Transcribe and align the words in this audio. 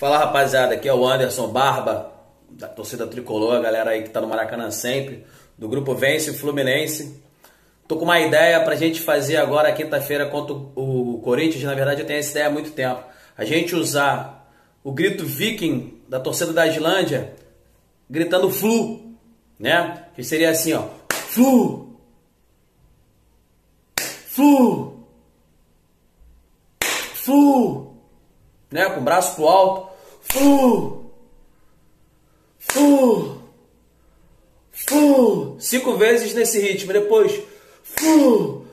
Fala 0.00 0.16
rapaziada, 0.16 0.76
aqui 0.76 0.88
é 0.88 0.94
o 0.94 1.06
Anderson 1.06 1.48
Barba, 1.48 2.10
da 2.48 2.66
torcida 2.66 3.06
tricolor, 3.06 3.56
a 3.56 3.60
galera 3.60 3.90
aí 3.90 4.02
que 4.02 4.08
tá 4.08 4.18
no 4.18 4.28
Maracanã 4.28 4.70
sempre, 4.70 5.26
do 5.58 5.68
grupo 5.68 5.94
Vence 5.94 6.32
Fluminense. 6.32 7.22
Tô 7.86 7.98
com 7.98 8.06
uma 8.06 8.18
ideia 8.18 8.58
pra 8.64 8.76
gente 8.76 8.98
fazer 8.98 9.36
agora 9.36 9.70
quinta-feira 9.72 10.24
contra 10.24 10.54
o 10.54 11.20
Corinthians, 11.22 11.64
na 11.64 11.74
verdade 11.74 12.00
eu 12.00 12.06
tenho 12.06 12.18
essa 12.18 12.30
ideia 12.30 12.46
há 12.46 12.50
muito 12.50 12.70
tempo. 12.70 13.04
A 13.36 13.44
gente 13.44 13.74
usar 13.74 14.50
o 14.82 14.90
grito 14.90 15.26
viking 15.26 16.00
da 16.08 16.18
torcida 16.18 16.54
da 16.54 16.66
Islândia 16.66 17.34
gritando 18.08 18.50
flu, 18.50 19.18
né? 19.58 20.06
Que 20.14 20.24
seria 20.24 20.48
assim, 20.48 20.72
ó, 20.72 20.84
flu, 21.10 22.00
flu, 23.98 25.06
flu, 27.12 27.96
né? 28.70 28.88
Com 28.88 29.00
o 29.00 29.04
braço 29.04 29.34
pro 29.34 29.46
alto, 29.46 29.89
flu, 30.30 31.10
flu, 32.58 33.42
flu, 34.70 35.56
cinco 35.58 35.96
vezes 35.96 36.34
nesse 36.34 36.60
ritmo. 36.60 36.92
Depois, 36.92 37.40
flu, 37.82 38.64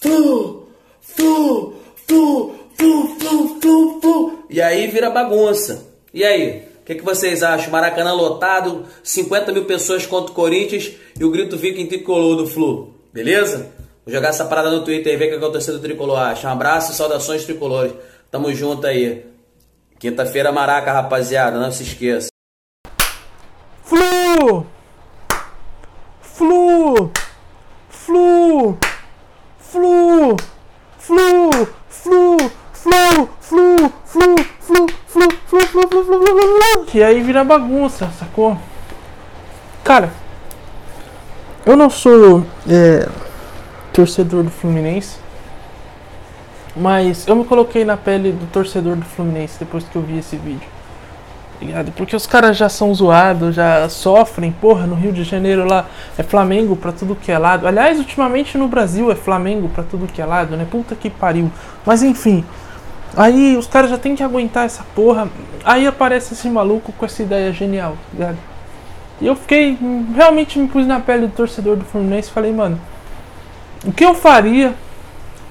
flu, 0.00 0.68
flu, 1.00 1.76
flu, 2.06 2.54
flu, 2.76 3.16
flu, 3.18 3.60
flu, 3.60 4.00
flu. 4.00 4.38
E 4.50 4.60
aí 4.60 4.86
vira 4.88 5.10
bagunça. 5.10 5.86
E 6.12 6.24
aí? 6.24 6.66
O 6.80 6.86
que, 6.86 6.94
que, 6.94 7.04
vocês 7.04 7.42
acham? 7.42 7.70
Maracanã 7.70 8.12
lotado, 8.12 8.86
50 9.02 9.52
mil 9.52 9.64
pessoas 9.64 10.06
contra 10.06 10.30
o 10.30 10.34
Corinthians 10.34 10.92
e 11.18 11.24
o 11.24 11.30
grito 11.30 11.56
Viking 11.56 11.86
tricolor 11.86 12.36
do 12.36 12.46
Flu. 12.46 12.94
Beleza? 13.12 13.72
Vou 14.04 14.14
jogar 14.14 14.28
essa 14.28 14.44
parada 14.44 14.70
no 14.70 14.84
Twitter 14.84 15.12
e 15.12 15.16
ver 15.16 15.26
o 15.26 15.30
que, 15.32 15.38
que 15.38 15.44
o 15.44 15.50
torcedor 15.50 15.80
tricolor 15.80 16.16
acha. 16.16 16.46
Um 16.46 16.52
abraço 16.52 16.92
e 16.92 16.94
saudações 16.94 17.44
tricolores. 17.44 17.92
Tamo 18.30 18.54
junto 18.54 18.86
aí. 18.86 19.24
Quinta-feira, 19.98 20.52
Maraca, 20.52 20.92
rapaziada. 20.92 21.58
Não 21.58 21.72
se 21.72 21.82
esqueça. 21.82 22.28
Flu! 23.82 24.66
Flu! 26.20 27.10
Flu! 27.88 28.78
Flu! 29.58 30.36
Flu! 30.98 31.66
Flu! 31.88 32.36
Flu! 32.36 32.36
Flu! 32.80 33.26
Flu! 33.40 33.92
Flu! 34.04 34.36
Flu! 34.58 34.86
Flu! 35.06 35.30
Flu! 35.48 35.60
Flu! 35.66 35.88
Flu! 35.88 36.04
Flu! 36.04 36.86
E 36.94 37.02
aí 37.02 37.22
vira 37.22 37.42
bagunça, 37.42 38.10
sacou? 38.18 38.58
Cara, 39.82 40.10
eu 41.64 41.76
não 41.76 41.88
sou 41.88 42.44
é, 42.68 43.08
torcedor 43.92 44.42
do 44.44 44.50
Fluminense, 44.50 45.16
mas 46.76 47.26
eu 47.26 47.34
me 47.34 47.44
coloquei 47.44 47.84
na 47.84 47.96
pele 47.96 48.32
do 48.32 48.46
torcedor 48.52 48.96
do 48.96 49.04
Fluminense 49.04 49.58
depois 49.58 49.84
que 49.84 49.96
eu 49.96 50.02
vi 50.02 50.18
esse 50.18 50.36
vídeo. 50.36 50.68
Ligado? 51.60 51.90
Porque 51.92 52.14
os 52.14 52.26
caras 52.26 52.54
já 52.54 52.68
são 52.68 52.94
zoados, 52.94 53.54
já 53.54 53.88
sofrem, 53.88 54.52
porra, 54.52 54.86
no 54.86 54.94
Rio 54.94 55.10
de 55.10 55.24
Janeiro 55.24 55.66
lá 55.66 55.86
é 56.18 56.22
Flamengo 56.22 56.76
pra 56.76 56.92
tudo 56.92 57.16
que 57.16 57.32
é 57.32 57.38
lado. 57.38 57.66
Aliás, 57.66 57.98
ultimamente 57.98 58.58
no 58.58 58.68
Brasil 58.68 59.10
é 59.10 59.14
Flamengo 59.14 59.68
pra 59.70 59.82
tudo 59.82 60.06
que 60.06 60.20
é 60.20 60.26
lado, 60.26 60.54
né? 60.54 60.66
Puta 60.70 60.94
que 60.94 61.08
pariu. 61.08 61.50
Mas 61.86 62.02
enfim, 62.02 62.44
aí 63.16 63.56
os 63.56 63.66
caras 63.66 63.88
já 63.88 63.96
tem 63.96 64.14
que 64.14 64.22
aguentar 64.22 64.66
essa 64.66 64.84
porra. 64.94 65.28
Aí 65.64 65.86
aparece 65.86 66.34
esse 66.34 66.48
maluco 66.50 66.92
com 66.92 67.06
essa 67.06 67.22
ideia 67.22 67.50
genial, 67.54 67.96
ligado? 68.12 68.36
E 69.18 69.26
eu 69.26 69.34
fiquei, 69.34 69.78
realmente 70.14 70.58
me 70.58 70.68
pus 70.68 70.86
na 70.86 71.00
pele 71.00 71.26
do 71.26 71.32
torcedor 71.32 71.76
do 71.76 71.86
Fluminense 71.86 72.28
e 72.28 72.32
falei, 72.32 72.52
mano, 72.52 72.78
o 73.82 73.90
que 73.90 74.04
eu 74.04 74.14
faria 74.14 74.74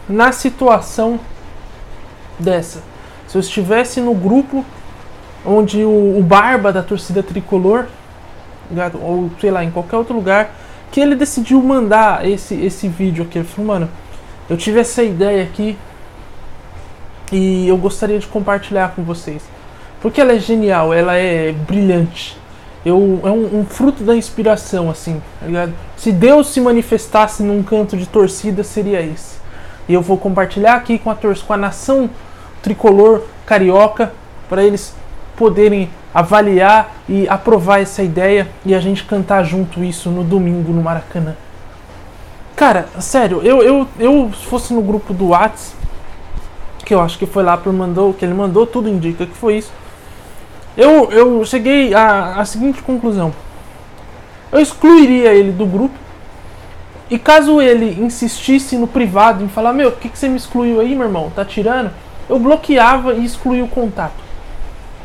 na 0.07 0.31
situação 0.31 1.19
dessa? 2.39 2.81
Se 3.27 3.37
eu 3.37 3.39
estivesse 3.39 3.99
no 4.01 4.13
grupo 4.13 4.65
onde 5.45 5.83
o, 5.83 6.17
o 6.17 6.23
Barba 6.23 6.71
da 6.71 6.81
torcida 6.81 7.21
tricolor, 7.21 7.85
ou 9.01 9.29
sei 9.39 9.51
lá, 9.51 9.63
em 9.63 9.71
qualquer 9.71 9.97
outro 9.97 10.15
lugar, 10.15 10.51
que 10.91 10.99
ele 10.99 11.15
decidiu 11.15 11.61
mandar 11.61 12.27
esse, 12.27 12.55
esse 12.55 12.87
vídeo 12.87 13.25
aqui. 13.25 13.37
Ele 13.37 13.47
falou, 13.47 13.73
mano, 13.73 13.89
eu 14.49 14.57
tive 14.57 14.79
essa 14.79 15.03
ideia 15.03 15.43
aqui 15.43 15.77
e 17.31 17.67
eu 17.67 17.77
gostaria 17.77 18.17
de 18.17 18.27
compartilhar 18.27 18.93
com 18.95 19.03
vocês. 19.03 19.43
Porque 20.01 20.21
ela 20.21 20.33
é 20.33 20.39
genial, 20.39 20.93
ela 20.93 21.15
é 21.15 21.51
brilhante. 21.51 22.37
Eu, 22.85 23.19
é 23.23 23.29
um, 23.29 23.61
um 23.61 23.65
fruto 23.65 24.03
da 24.03 24.15
inspiração, 24.15 24.89
assim, 24.91 25.19
tá? 25.39 25.69
Se 25.97 26.11
Deus 26.11 26.49
se 26.49 26.61
manifestasse 26.61 27.41
num 27.41 27.63
canto 27.63 27.97
de 27.97 28.05
torcida, 28.05 28.63
seria 28.63 29.01
esse. 29.01 29.37
E 29.87 29.93
eu 29.93 30.01
vou 30.01 30.17
compartilhar 30.17 30.75
aqui 30.75 30.97
com 30.97 31.09
a, 31.09 31.15
com 31.15 31.53
a 31.53 31.57
nação 31.57 32.09
tricolor 32.61 33.23
carioca 33.45 34.11
para 34.49 34.63
eles 34.63 34.95
poderem 35.35 35.89
avaliar 36.13 36.95
e 37.07 37.27
aprovar 37.27 37.81
essa 37.81 38.01
ideia 38.01 38.47
e 38.65 38.73
a 38.73 38.79
gente 38.79 39.03
cantar 39.03 39.43
junto 39.43 39.83
isso 39.83 40.09
no 40.09 40.23
domingo 40.23 40.71
no 40.71 40.81
Maracanã. 40.81 41.35
Cara, 42.55 42.87
sério, 42.99 43.41
eu, 43.43 43.61
eu, 43.61 43.87
eu 43.99 44.31
se 44.33 44.45
fosse 44.45 44.73
no 44.73 44.81
grupo 44.81 45.13
do 45.13 45.29
Whats, 45.29 45.75
que 46.85 46.93
eu 46.93 47.01
acho 47.01 47.17
que 47.17 47.25
foi 47.25 47.43
lá 47.43 47.57
por 47.57 47.73
mandou, 47.73 48.13
que 48.13 48.23
ele 48.23 48.33
mandou, 48.33 48.65
tudo 48.65 48.87
indica 48.87 49.25
que 49.25 49.35
foi 49.35 49.57
isso. 49.57 49.73
Eu, 50.77 51.11
eu 51.11 51.43
cheguei 51.43 51.93
à, 51.93 52.35
à 52.39 52.45
seguinte 52.45 52.81
conclusão. 52.81 53.33
Eu 54.51 54.59
excluiria 54.59 55.33
ele 55.33 55.51
do 55.51 55.65
grupo. 55.65 56.04
E 57.09 57.19
caso 57.19 57.61
ele 57.61 58.01
insistisse 58.03 58.77
no 58.77 58.87
privado 58.87 59.43
em 59.43 59.47
falar, 59.47 59.73
meu, 59.73 59.89
o 59.89 59.91
que, 59.91 60.09
que 60.09 60.17
você 60.17 60.27
me 60.27 60.37
excluiu 60.37 60.79
aí, 60.79 60.95
meu 60.95 61.05
irmão? 61.05 61.31
Tá 61.35 61.45
tirando? 61.45 61.91
Eu 62.27 62.39
bloqueava 62.39 63.13
e 63.13 63.23
excluía 63.23 63.63
o 63.63 63.67
contato 63.67 64.25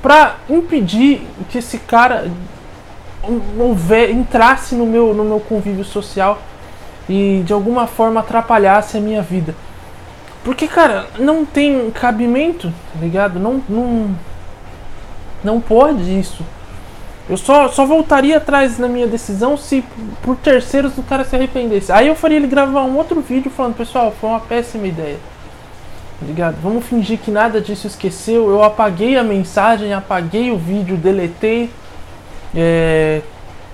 para 0.03 0.37
impedir 0.49 1.27
que 1.51 1.59
esse 1.59 1.79
cara 1.79 2.31
entrasse 4.11 4.75
no 4.75 4.87
meu, 4.87 5.13
no 5.13 5.25
meu 5.25 5.41
convívio 5.41 5.85
social 5.85 6.41
e 7.09 7.43
de 7.45 7.53
alguma 7.53 7.87
forma 7.87 8.21
atrapalhasse 8.21 8.97
a 8.97 9.01
minha 9.01 9.21
vida. 9.21 9.55
Porque, 10.43 10.67
cara, 10.67 11.07
não 11.19 11.45
tem 11.45 11.91
cabimento, 11.91 12.73
tá 12.95 13.01
ligado? 13.01 13.39
Não, 13.39 13.63
não, 13.69 14.17
não 15.45 15.61
pode 15.61 16.19
isso. 16.19 16.43
Eu 17.29 17.37
só, 17.37 17.69
só 17.69 17.87
voltaria 17.87 18.39
atrás 18.39 18.79
na 18.79 18.89
minha 18.89 19.07
decisão 19.07 19.57
se 19.57 19.85
por 20.23 20.37
terceiros 20.37 20.99
o 20.99 21.03
cara 21.03 21.25
se 21.25 21.37
arrependesse. 21.37 21.93
Aí 21.93 22.09
eu 22.09 22.17
faria 22.17 22.37
ele 22.37 22.47
gravar 22.47 22.83
um 22.83 22.97
outro 22.97 23.21
vídeo 23.21 23.51
falando, 23.51 23.77
pessoal, 23.77 24.13
foi 24.21 24.31
uma 24.31 24.41
péssima 24.41 24.87
ideia. 24.87 25.19
Ligado? 26.23 26.57
Vamos 26.63 26.85
fingir 26.85 27.19
que 27.19 27.31
nada 27.31 27.61
disso 27.61 27.87
esqueceu. 27.87 28.51
Eu 28.51 28.63
apaguei 28.63 29.17
a 29.17 29.23
mensagem, 29.23 29.95
apaguei 29.95 30.51
o 30.51 30.59
vídeo, 30.59 30.97
deletei. 30.97 31.71
É, 32.55 33.23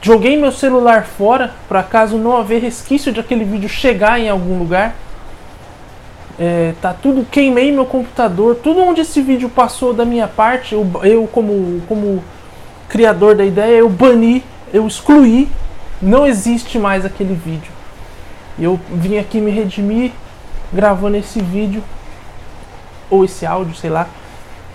joguei 0.02 0.36
meu 0.36 0.52
celular 0.52 1.06
fora 1.06 1.52
para 1.68 1.82
caso 1.82 2.18
não 2.18 2.36
haver 2.36 2.60
resquício 2.62 3.12
de 3.12 3.18
aquele 3.18 3.44
vídeo 3.44 3.68
chegar 3.68 4.20
em 4.20 4.28
algum 4.28 4.58
lugar. 4.58 4.94
É, 6.38 6.74
tá 6.82 6.92
tudo, 6.92 7.26
queimei 7.30 7.72
meu 7.72 7.86
computador, 7.86 8.56
tudo 8.56 8.80
onde 8.80 9.00
esse 9.00 9.22
vídeo 9.22 9.48
passou 9.48 9.94
da 9.94 10.04
minha 10.04 10.28
parte, 10.28 10.74
eu, 10.74 10.86
eu 11.02 11.26
como, 11.26 11.80
como 11.88 12.22
criador 12.88 13.34
da 13.34 13.44
ideia, 13.44 13.78
eu 13.78 13.88
bani, 13.88 14.44
eu 14.72 14.86
excluí, 14.86 15.48
não 16.00 16.26
existe 16.26 16.78
mais 16.78 17.04
aquele 17.04 17.34
vídeo. 17.34 17.72
Eu 18.58 18.80
vim 18.90 19.18
aqui 19.18 19.40
me 19.40 19.50
redimir 19.50 20.12
gravando 20.72 21.16
esse 21.16 21.40
vídeo 21.40 21.82
ou 23.10 23.24
esse 23.24 23.44
áudio, 23.44 23.74
sei 23.74 23.90
lá. 23.90 24.06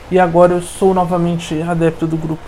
E 0.10 0.20
agora 0.20 0.54
eu 0.54 0.62
sou 0.62 0.94
novamente 0.94 1.62
adepto 1.62 2.06
do 2.06 2.18
grupo. 2.18 2.44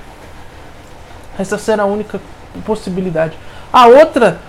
Essa 1.38 1.58
será 1.58 1.84
a 1.84 1.88
única 1.88 2.22
possibilidade. 2.66 3.38
A 3.72 3.88
outra, 3.88 4.40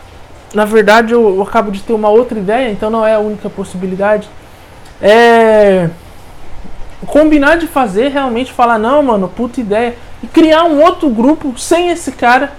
na 0.52 0.64
verdade, 0.64 1.12
eu, 1.12 1.36
eu 1.36 1.42
acabo 1.42 1.70
de 1.70 1.80
ter 1.80 1.92
uma 1.92 2.08
outra 2.08 2.38
ideia, 2.38 2.70
então 2.70 2.90
não 2.90 3.06
é 3.06 3.14
a 3.14 3.18
única 3.18 3.48
possibilidade. 3.48 4.28
É 5.00 5.88
combinar 7.06 7.56
de 7.56 7.66
fazer, 7.66 8.08
realmente 8.08 8.52
falar, 8.52 8.78
não, 8.78 9.02
mano, 9.02 9.28
puta 9.28 9.60
ideia. 9.60 9.96
E 10.22 10.26
criar 10.26 10.64
um 10.64 10.82
outro 10.82 11.08
grupo 11.08 11.58
sem 11.58 11.90
esse 11.90 12.12
cara. 12.12 12.52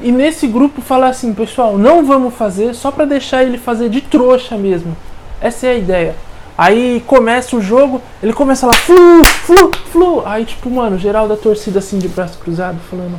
E 0.00 0.10
nesse 0.10 0.46
grupo 0.46 0.80
falar 0.80 1.08
assim, 1.08 1.32
pessoal, 1.32 1.78
não 1.78 2.04
vamos 2.04 2.34
fazer 2.34 2.74
só 2.74 2.90
para 2.90 3.04
deixar 3.04 3.42
ele 3.42 3.58
fazer 3.58 3.88
de 3.88 4.00
trouxa 4.00 4.56
mesmo. 4.56 4.96
Essa 5.40 5.66
é 5.66 5.70
a 5.70 5.74
ideia. 5.74 6.14
Aí 6.56 7.02
começa 7.06 7.56
o 7.56 7.60
jogo, 7.60 8.00
ele 8.22 8.32
começa 8.32 8.66
lá, 8.66 8.72
flu, 8.72 9.24
flu, 9.24 9.70
flu. 9.90 10.22
Aí, 10.24 10.44
tipo, 10.44 10.70
mano, 10.70 10.98
geral 10.98 11.26
da 11.26 11.36
torcida 11.36 11.80
assim 11.80 11.98
de 11.98 12.08
braço 12.08 12.38
cruzado, 12.38 12.78
falando: 12.88 13.18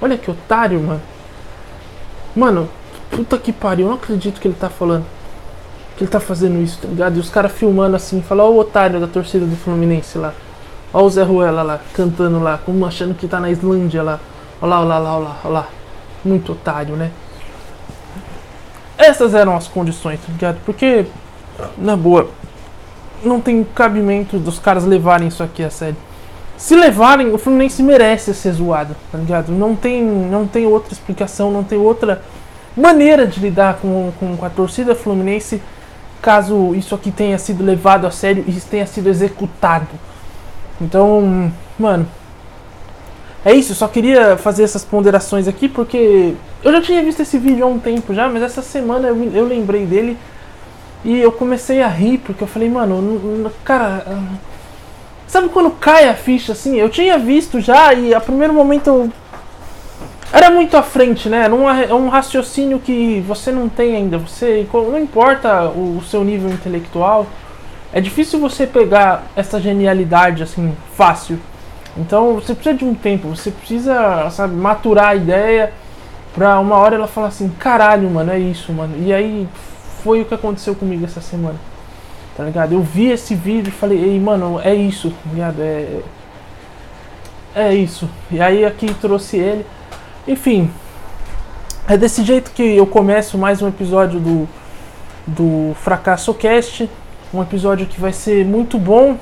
Olha 0.00 0.18
que 0.18 0.30
otário, 0.30 0.78
mano. 0.78 1.02
Mano, 2.34 2.68
puta 3.10 3.38
que 3.38 3.50
pariu, 3.50 3.86
eu 3.86 3.90
não 3.90 3.96
acredito 3.96 4.40
que 4.40 4.46
ele 4.46 4.56
tá 4.58 4.68
falando. 4.68 5.06
Que 5.96 6.04
ele 6.04 6.10
tá 6.10 6.20
fazendo 6.20 6.62
isso, 6.62 6.78
tá 6.80 6.88
ligado? 6.88 7.16
E 7.16 7.20
os 7.20 7.30
caras 7.30 7.52
filmando 7.52 7.96
assim, 7.96 8.20
falam: 8.22 8.46
Ó, 8.46 8.50
o 8.50 8.58
otário 8.58 9.00
da 9.00 9.06
torcida 9.06 9.46
do 9.46 9.56
Fluminense 9.56 10.18
lá. 10.18 10.34
Ó, 10.92 11.02
o 11.02 11.10
Zé 11.10 11.22
Ruela 11.22 11.62
lá, 11.62 11.80
cantando 11.94 12.38
lá, 12.38 12.58
como 12.64 12.84
achando 12.86 13.14
que 13.14 13.26
tá 13.26 13.40
na 13.40 13.50
Islândia 13.50 14.02
lá. 14.02 14.20
Ó 14.60 14.66
lá, 14.66 14.80
ó 14.80 14.84
lá, 14.84 14.98
ó 14.98 15.18
lá, 15.18 15.36
ó 15.44 15.48
lá. 15.48 15.68
Muito 16.24 16.52
otário, 16.52 16.96
né? 16.96 17.10
Essas 18.98 19.34
eram 19.34 19.56
as 19.56 19.68
condições, 19.68 20.20
tá 20.20 20.32
ligado? 20.32 20.58
Porque, 20.64 21.06
na 21.76 21.96
boa, 21.96 22.30
não 23.22 23.40
tem 23.40 23.62
cabimento 23.62 24.38
dos 24.38 24.58
caras 24.58 24.84
levarem 24.84 25.28
isso 25.28 25.42
aqui 25.42 25.62
a 25.62 25.70
sério. 25.70 25.96
Se 26.56 26.74
levarem, 26.74 27.34
o 27.34 27.38
Fluminense 27.38 27.82
merece 27.82 28.32
ser 28.32 28.52
zoado, 28.52 28.96
tá 29.12 29.18
ligado? 29.18 29.52
Não 29.52 29.76
tem, 29.76 30.02
não 30.02 30.46
tem 30.46 30.66
outra 30.66 30.92
explicação, 30.92 31.50
não 31.50 31.62
tem 31.62 31.78
outra 31.78 32.22
maneira 32.74 33.26
de 33.26 33.38
lidar 33.40 33.78
com, 33.80 34.10
com, 34.18 34.36
com 34.36 34.44
a 34.46 34.50
torcida 34.50 34.94
Fluminense 34.94 35.60
caso 36.26 36.74
isso 36.74 36.92
aqui 36.92 37.12
tenha 37.12 37.38
sido 37.38 37.62
levado 37.62 38.04
a 38.04 38.10
sério 38.10 38.44
e 38.48 38.52
tenha 38.60 38.84
sido 38.84 39.08
executado. 39.08 39.86
Então, 40.80 41.52
mano, 41.78 42.04
é 43.44 43.54
isso, 43.54 43.76
só 43.76 43.86
queria 43.86 44.36
fazer 44.36 44.64
essas 44.64 44.84
ponderações 44.84 45.46
aqui 45.46 45.68
porque 45.68 46.34
eu 46.64 46.72
já 46.72 46.82
tinha 46.82 47.00
visto 47.00 47.20
esse 47.22 47.38
vídeo 47.38 47.64
há 47.64 47.68
um 47.68 47.78
tempo 47.78 48.12
já, 48.12 48.28
mas 48.28 48.42
essa 48.42 48.60
semana 48.60 49.06
eu, 49.06 49.32
eu 49.32 49.46
lembrei 49.46 49.86
dele 49.86 50.18
e 51.04 51.16
eu 51.16 51.30
comecei 51.30 51.80
a 51.80 51.86
rir 51.86 52.18
porque 52.18 52.42
eu 52.42 52.48
falei, 52.48 52.68
mano, 52.68 53.48
cara, 53.62 54.04
Sabe 55.26 55.48
quando 55.48 55.70
cai 55.72 56.08
a 56.08 56.14
ficha 56.14 56.52
assim? 56.52 56.76
Eu 56.76 56.88
tinha 56.88 57.18
visto 57.18 57.60
já 57.60 57.92
e 57.92 58.14
a 58.14 58.20
primeiro 58.20 58.54
momento 58.54 58.86
eu... 58.86 59.12
era 60.32 60.50
muito 60.50 60.76
à 60.76 60.82
frente, 60.82 61.28
né? 61.28 61.46
É 61.88 61.94
um 61.94 62.08
raciocínio 62.08 62.78
que 62.78 63.20
você 63.26 63.52
não 63.52 63.68
tem 63.68 63.96
ainda. 63.96 64.18
Você 64.18 64.66
não 64.72 64.98
importa 64.98 65.68
o 65.68 66.02
seu 66.08 66.24
nível 66.24 66.50
intelectual, 66.50 67.26
é 67.92 68.00
difícil 68.00 68.38
você 68.40 68.66
pegar 68.66 69.24
essa 69.34 69.60
genialidade 69.60 70.42
assim 70.42 70.76
fácil. 70.94 71.38
Então 71.96 72.34
você 72.34 72.54
precisa 72.54 72.76
de 72.76 72.84
um 72.84 72.94
tempo, 72.94 73.28
você 73.28 73.50
precisa, 73.50 74.28
sabe, 74.30 74.54
maturar 74.54 75.08
a 75.08 75.14
ideia 75.14 75.72
pra 76.34 76.60
uma 76.60 76.76
hora 76.76 76.96
ela 76.96 77.06
falar 77.06 77.28
assim, 77.28 77.48
caralho, 77.58 78.10
mano, 78.10 78.30
é 78.30 78.38
isso, 78.38 78.70
mano. 78.72 78.94
E 78.98 79.14
aí 79.14 79.48
foi 80.02 80.20
o 80.20 80.24
que 80.26 80.34
aconteceu 80.34 80.74
comigo 80.74 81.04
essa 81.04 81.22
semana. 81.22 81.58
Tá 82.36 82.44
ligado? 82.44 82.74
Eu 82.74 82.82
vi 82.82 83.06
esse 83.06 83.34
vídeo 83.34 83.68
e 83.70 83.72
falei, 83.72 83.98
ei, 83.98 84.20
mano, 84.20 84.60
é 84.62 84.74
isso, 84.74 85.08
tá 85.10 85.30
ligado? 85.32 85.60
É. 85.62 86.00
É 87.54 87.74
isso. 87.74 88.06
E 88.30 88.38
aí 88.38 88.66
aqui 88.66 88.92
trouxe 89.00 89.38
ele. 89.38 89.64
Enfim. 90.26 90.68
É 91.88 91.96
desse 91.96 92.24
jeito 92.24 92.50
que 92.50 92.62
eu 92.62 92.84
começo 92.84 93.38
mais 93.38 93.62
um 93.62 93.68
episódio 93.68 94.18
do, 94.18 94.48
do 95.24 95.72
Fracasso 95.76 96.34
Cast. 96.34 96.90
Um 97.32 97.40
episódio 97.40 97.86
que 97.86 98.00
vai 98.00 98.12
ser 98.12 98.44
muito 98.44 98.76
bom 98.76 99.16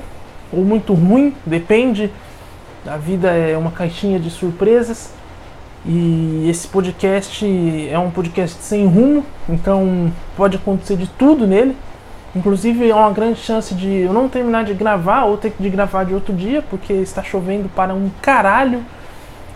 ou 0.51 0.65
muito 0.65 0.95
ruim, 0.95 1.35
depende. 1.45 2.11
A 2.87 2.97
vida 2.97 3.29
é 3.29 3.55
uma 3.55 3.69
caixinha 3.69 4.19
de 4.19 4.31
surpresas. 4.31 5.11
E 5.85 6.47
esse 6.49 6.67
podcast 6.67 7.45
é 7.87 7.99
um 7.99 8.09
podcast 8.09 8.57
sem 8.63 8.87
rumo, 8.87 9.23
então 9.47 10.11
pode 10.35 10.57
acontecer 10.57 10.97
de 10.97 11.05
tudo 11.05 11.45
nele. 11.45 11.77
Inclusive, 12.35 12.89
é 12.89 12.95
uma 12.95 13.11
grande 13.11 13.39
chance 13.39 13.75
de 13.75 13.87
eu 13.87 14.11
não 14.11 14.27
terminar 14.27 14.63
de 14.63 14.73
gravar 14.73 15.25
ou 15.25 15.37
ter 15.37 15.51
que 15.51 15.69
gravar 15.69 16.03
de 16.03 16.15
outro 16.15 16.33
dia, 16.33 16.63
porque 16.63 16.93
está 16.93 17.21
chovendo 17.21 17.69
para 17.69 17.93
um 17.93 18.09
caralho. 18.23 18.83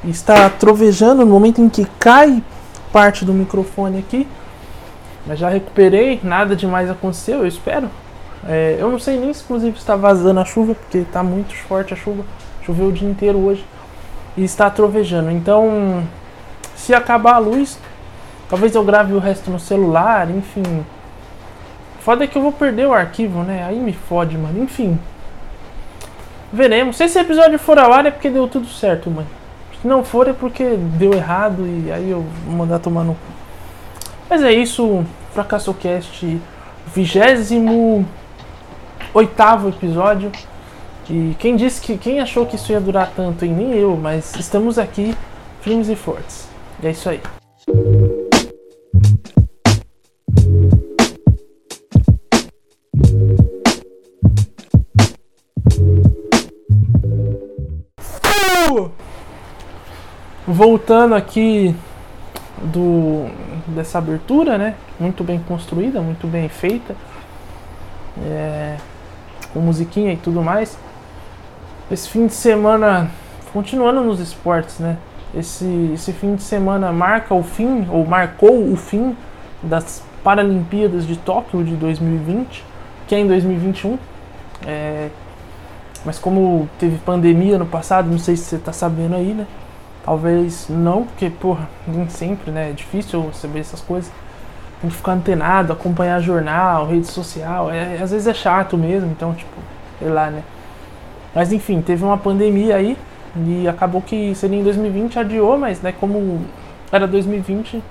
Está 0.04 0.50
trovejando 0.50 1.25
no 1.25 1.31
momento 1.31 1.62
em 1.62 1.68
que 1.68 1.86
cai 2.00 2.42
parte 2.92 3.25
do 3.25 3.34
microfone 3.34 4.00
aqui. 4.00 4.28
Mas 5.25 5.40
já 5.40 5.50
recuperei, 5.50 6.19
nada 6.24 6.56
demais 6.56 6.90
aconteceu, 6.90 7.40
eu 7.40 7.48
espero. 7.48 7.90
É, 8.48 8.78
eu 8.80 8.90
não 8.90 9.00
sei 9.00 9.19
nem 9.19 9.34
se 9.34 9.44
inclusive 9.44 9.78
está 9.78 9.96
vazando 9.96 10.40
a 10.40 10.46
chuva, 10.46 10.74
porque 10.74 11.00
está 11.00 11.22
muito 11.22 11.54
forte 11.56 11.94
a 11.94 11.98
chuva. 11.98 12.24
Choveu 12.66 12.88
o 12.88 12.92
dia 12.92 13.10
inteiro 13.10 13.38
hoje. 13.38 13.66
E 14.38 14.44
está 14.44 14.69
trovejando. 14.69 15.30
Então, 15.31 16.04
se 16.75 16.94
acabar 16.94 17.36
a 17.36 17.40
luz, 17.40 17.78
talvez 18.50 18.74
eu 18.74 18.84
grave 18.84 19.13
o 19.13 19.19
resto 19.19 19.52
no 19.52 19.60
celular, 19.60 20.30
enfim. 20.31 20.86
Foda 22.00 22.24
é 22.24 22.28
que 22.28 22.38
eu 22.38 22.42
vou 22.42 22.54
perder 22.54 22.88
o 22.88 22.94
arquivo, 22.94 23.44
né? 23.44 23.66
Aí 23.68 23.78
me 23.78 23.94
fode, 23.94 24.38
mano. 24.38 24.63
Enfim. 24.63 24.98
Veremos. 26.52 26.95
Se 26.95 27.04
esse 27.04 27.19
episódio 27.19 27.60
for 27.60 27.78
ao 27.78 27.92
ar 27.92 28.06
é 28.06 28.12
porque 28.12 28.30
deu 28.30 28.48
tudo 28.48 28.68
certo, 28.68 29.12
mano. 29.12 29.39
Se 29.81 29.88
não 29.88 30.04
for 30.04 30.28
é 30.28 30.34
porque 30.34 30.76
deu 30.98 31.14
errado 31.14 31.66
e 31.66 31.92
aí 31.92 32.10
eu 32.10 32.26
vou 32.46 32.56
mandar 32.56 32.80
tomar 32.80 33.04
no 33.04 33.14
cu. 33.14 33.20
Mas 34.30 34.44
é 34.44 34.52
isso. 34.52 35.04
FracassoCast, 35.34 36.40
vigésimo 36.94 38.06
oitavo 39.14 39.70
episódio. 39.70 40.31
E 41.10 41.36
quem 41.40 41.56
disse 41.56 41.81
que. 41.81 41.98
Quem 41.98 42.20
achou 42.20 42.46
que 42.46 42.56
isso 42.56 42.72
ia 42.72 42.80
durar 42.80 43.12
tanto? 43.16 43.46
Nem 43.46 43.74
eu, 43.74 43.98
mas 43.98 44.36
estamos 44.36 44.78
aqui, 44.78 45.16
firmes 45.62 45.90
e 45.90 45.96
fortes. 45.96 46.48
E 46.81 46.88
é 46.88 46.92
isso 46.92 47.10
aí. 47.10 47.22
Voltando 60.50 61.13
aqui 61.13 61.75
do 62.57 63.30
dessa 63.68 64.00
abertura, 64.00 64.57
né? 64.57 64.74
Muito 65.00 65.24
bem 65.24 65.40
construída, 65.40 66.01
muito 66.01 66.25
bem 66.25 66.50
feita, 66.50 66.96
é, 68.25 68.75
com 69.54 69.60
musiquinha 69.60 70.12
e 70.12 70.18
tudo 70.18 70.42
mais. 70.42 70.75
Esse 71.92 72.10
fim 72.10 72.25
de 72.25 72.34
semana, 72.34 73.12
continuando 73.54 74.01
nos 74.01 74.19
esportes, 74.19 74.80
né? 74.80 74.98
Esse, 75.36 75.92
esse 75.94 76.12
fim 76.12 76.36
de 76.36 76.42
semana 76.42 76.92
marca 76.92 77.36
o 77.36 77.44
fim, 77.44 77.88
ou 77.92 78.04
marcou 78.04 78.72
o 78.72 78.75
fim 78.75 79.16
das 79.62 80.04
Paralimpíadas 80.24 81.06
de 81.06 81.16
Tóquio 81.16 81.63
de 81.63 81.75
2020, 81.75 82.66
que 83.07 83.13
é 83.13 83.19
em 83.19 83.28
2021. 83.28 84.00
É, 84.66 85.10
mas 86.04 86.18
como 86.18 86.68
teve 86.80 86.98
pandemia 86.98 87.60
no 87.60 87.68
passado, 87.68 88.10
não 88.10 88.18
sei 88.18 88.36
se 88.36 88.45
você 88.45 88.56
está 88.56 88.74
sabendo 88.74 89.16
aí, 89.16 89.34
né? 89.34 89.45
Talvez 90.04 90.68
não, 90.69 91.06
porque, 91.06 91.30
porra, 91.30 91.69
nem 91.88 92.07
sempre, 92.10 92.51
né? 92.51 92.69
É 92.69 92.74
difícil 92.74 93.28
receber 93.28 93.60
essas 93.60 93.81
coisas. 93.81 94.12
Tem 94.81 94.90
que 94.90 94.96
ficar 94.96 95.13
antenado, 95.13 95.74
acompanhar 95.74 96.22
jornal, 96.22 96.88
rede 96.88 97.07
social. 97.07 97.69
É, 97.69 98.01
às 98.01 98.12
vezes 98.12 98.28
é 98.28 98.34
chato 98.34 98.78
mesmo, 98.78 99.12
então, 99.12 99.34
tipo, 99.34 99.56
sei 100.00 100.10
lá, 100.10 100.30
né? 100.31 100.42
Mas 101.36 101.51
enfim, 101.51 101.81
teve 101.81 102.04
uma 102.04 102.18
pandemia 102.18 102.75
aí 102.75 102.98
e 103.36 103.68
acabou 103.68 104.01
que 104.01 104.34
seria 104.36 104.57
em 104.57 104.63
2020, 104.63 105.19
adiou, 105.19 105.57
mas 105.57 105.81
né, 105.81 105.94
como 106.00 106.42
era 106.92 107.06
2020, 107.06 107.84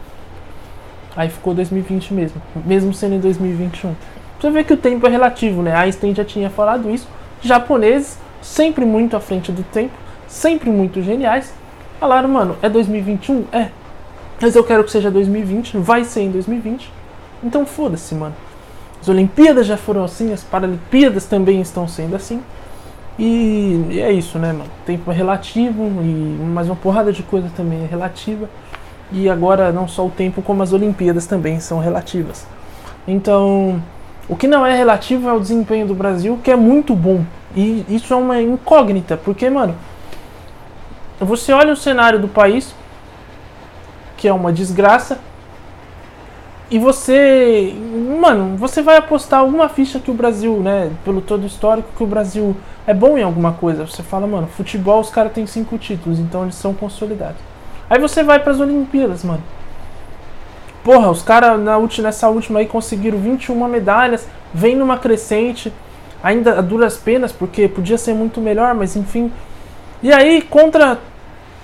aí 1.16 1.28
ficou 1.28 1.54
2020 1.54 2.12
mesmo, 2.14 2.42
mesmo 2.64 2.92
sendo 2.92 3.14
em 3.14 3.20
2021. 3.20 3.94
Você 4.40 4.50
vê 4.50 4.64
que 4.64 4.72
o 4.72 4.76
tempo 4.76 5.06
é 5.06 5.10
relativo, 5.10 5.62
né? 5.62 5.74
Einstein 5.74 6.14
já 6.14 6.24
tinha 6.24 6.48
falado 6.48 6.90
isso. 6.90 7.08
Japoneses, 7.42 8.18
sempre 8.40 8.84
muito 8.84 9.16
à 9.16 9.20
frente 9.20 9.50
do 9.52 9.62
tempo, 9.62 9.94
sempre 10.26 10.70
muito 10.70 11.02
geniais, 11.02 11.52
Falaram, 11.98 12.28
mano, 12.28 12.56
é 12.62 12.68
2021? 12.68 13.44
É. 13.52 13.68
Mas 14.40 14.54
eu 14.54 14.62
quero 14.62 14.84
que 14.84 14.90
seja 14.90 15.10
2020, 15.10 15.78
vai 15.78 16.04
ser 16.04 16.22
em 16.22 16.30
2020. 16.30 16.92
Então 17.42 17.66
foda-se, 17.66 18.14
mano. 18.14 18.34
As 19.00 19.08
Olimpíadas 19.08 19.66
já 19.66 19.76
foram 19.76 20.04
assim, 20.04 20.32
as 20.32 20.42
Paralimpíadas 20.42 21.26
também 21.26 21.60
estão 21.60 21.88
sendo 21.88 22.14
assim. 22.14 22.40
E, 23.18 23.84
e 23.90 24.00
é 24.00 24.12
isso, 24.12 24.38
né, 24.38 24.52
mano? 24.52 24.70
Tempo 24.86 25.10
é 25.10 25.14
relativo 25.14 25.82
e 26.02 26.38
mais 26.44 26.68
uma 26.68 26.76
porrada 26.76 27.12
de 27.12 27.22
coisa 27.22 27.50
também 27.56 27.82
é 27.82 27.86
relativa. 27.86 28.48
E 29.10 29.28
agora 29.28 29.72
não 29.72 29.88
só 29.88 30.06
o 30.06 30.10
tempo, 30.10 30.40
como 30.40 30.62
as 30.62 30.72
Olimpíadas 30.72 31.26
também 31.26 31.58
são 31.58 31.80
relativas. 31.80 32.46
Então, 33.06 33.82
o 34.28 34.36
que 34.36 34.46
não 34.46 34.64
é 34.64 34.76
relativo 34.76 35.28
é 35.28 35.32
o 35.32 35.40
desempenho 35.40 35.86
do 35.86 35.94
Brasil, 35.94 36.38
que 36.44 36.50
é 36.50 36.56
muito 36.56 36.94
bom. 36.94 37.24
E 37.56 37.84
isso 37.88 38.12
é 38.12 38.16
uma 38.16 38.40
incógnita, 38.40 39.16
porque, 39.16 39.48
mano, 39.48 39.74
você 41.24 41.52
olha 41.52 41.72
o 41.72 41.76
cenário 41.76 42.18
do 42.18 42.28
país, 42.28 42.74
que 44.16 44.28
é 44.28 44.32
uma 44.32 44.52
desgraça, 44.52 45.18
e 46.70 46.78
você, 46.78 47.74
mano, 48.20 48.56
você 48.56 48.82
vai 48.82 48.96
apostar 48.98 49.40
alguma 49.40 49.70
ficha 49.70 49.98
que 49.98 50.10
o 50.10 50.14
Brasil, 50.14 50.60
né, 50.60 50.90
pelo 51.02 51.22
todo 51.22 51.46
histórico, 51.46 51.88
que 51.96 52.02
o 52.02 52.06
Brasil 52.06 52.54
é 52.86 52.92
bom 52.92 53.16
em 53.16 53.22
alguma 53.22 53.52
coisa. 53.52 53.86
Você 53.86 54.02
fala, 54.02 54.26
mano, 54.26 54.46
futebol 54.48 55.00
os 55.00 55.08
caras 55.08 55.32
têm 55.32 55.46
cinco 55.46 55.78
títulos, 55.78 56.18
então 56.18 56.42
eles 56.42 56.56
são 56.56 56.74
consolidados. 56.74 57.40
Aí 57.88 57.98
você 57.98 58.22
vai 58.22 58.38
para 58.38 58.52
as 58.52 58.60
Olimpíadas, 58.60 59.24
mano. 59.24 59.42
Porra, 60.84 61.10
os 61.10 61.22
caras 61.22 61.58
nessa 62.02 62.28
última 62.28 62.58
aí 62.58 62.66
conseguiram 62.66 63.18
21 63.18 63.66
medalhas, 63.66 64.28
vem 64.52 64.76
numa 64.76 64.98
crescente, 64.98 65.72
ainda 66.22 66.58
a 66.58 66.60
duras 66.60 66.98
penas, 66.98 67.32
porque 67.32 67.66
podia 67.66 67.96
ser 67.96 68.12
muito 68.12 68.42
melhor, 68.42 68.74
mas 68.74 68.94
enfim, 68.94 69.32
e 70.02 70.12
aí, 70.12 70.42
contra 70.42 70.98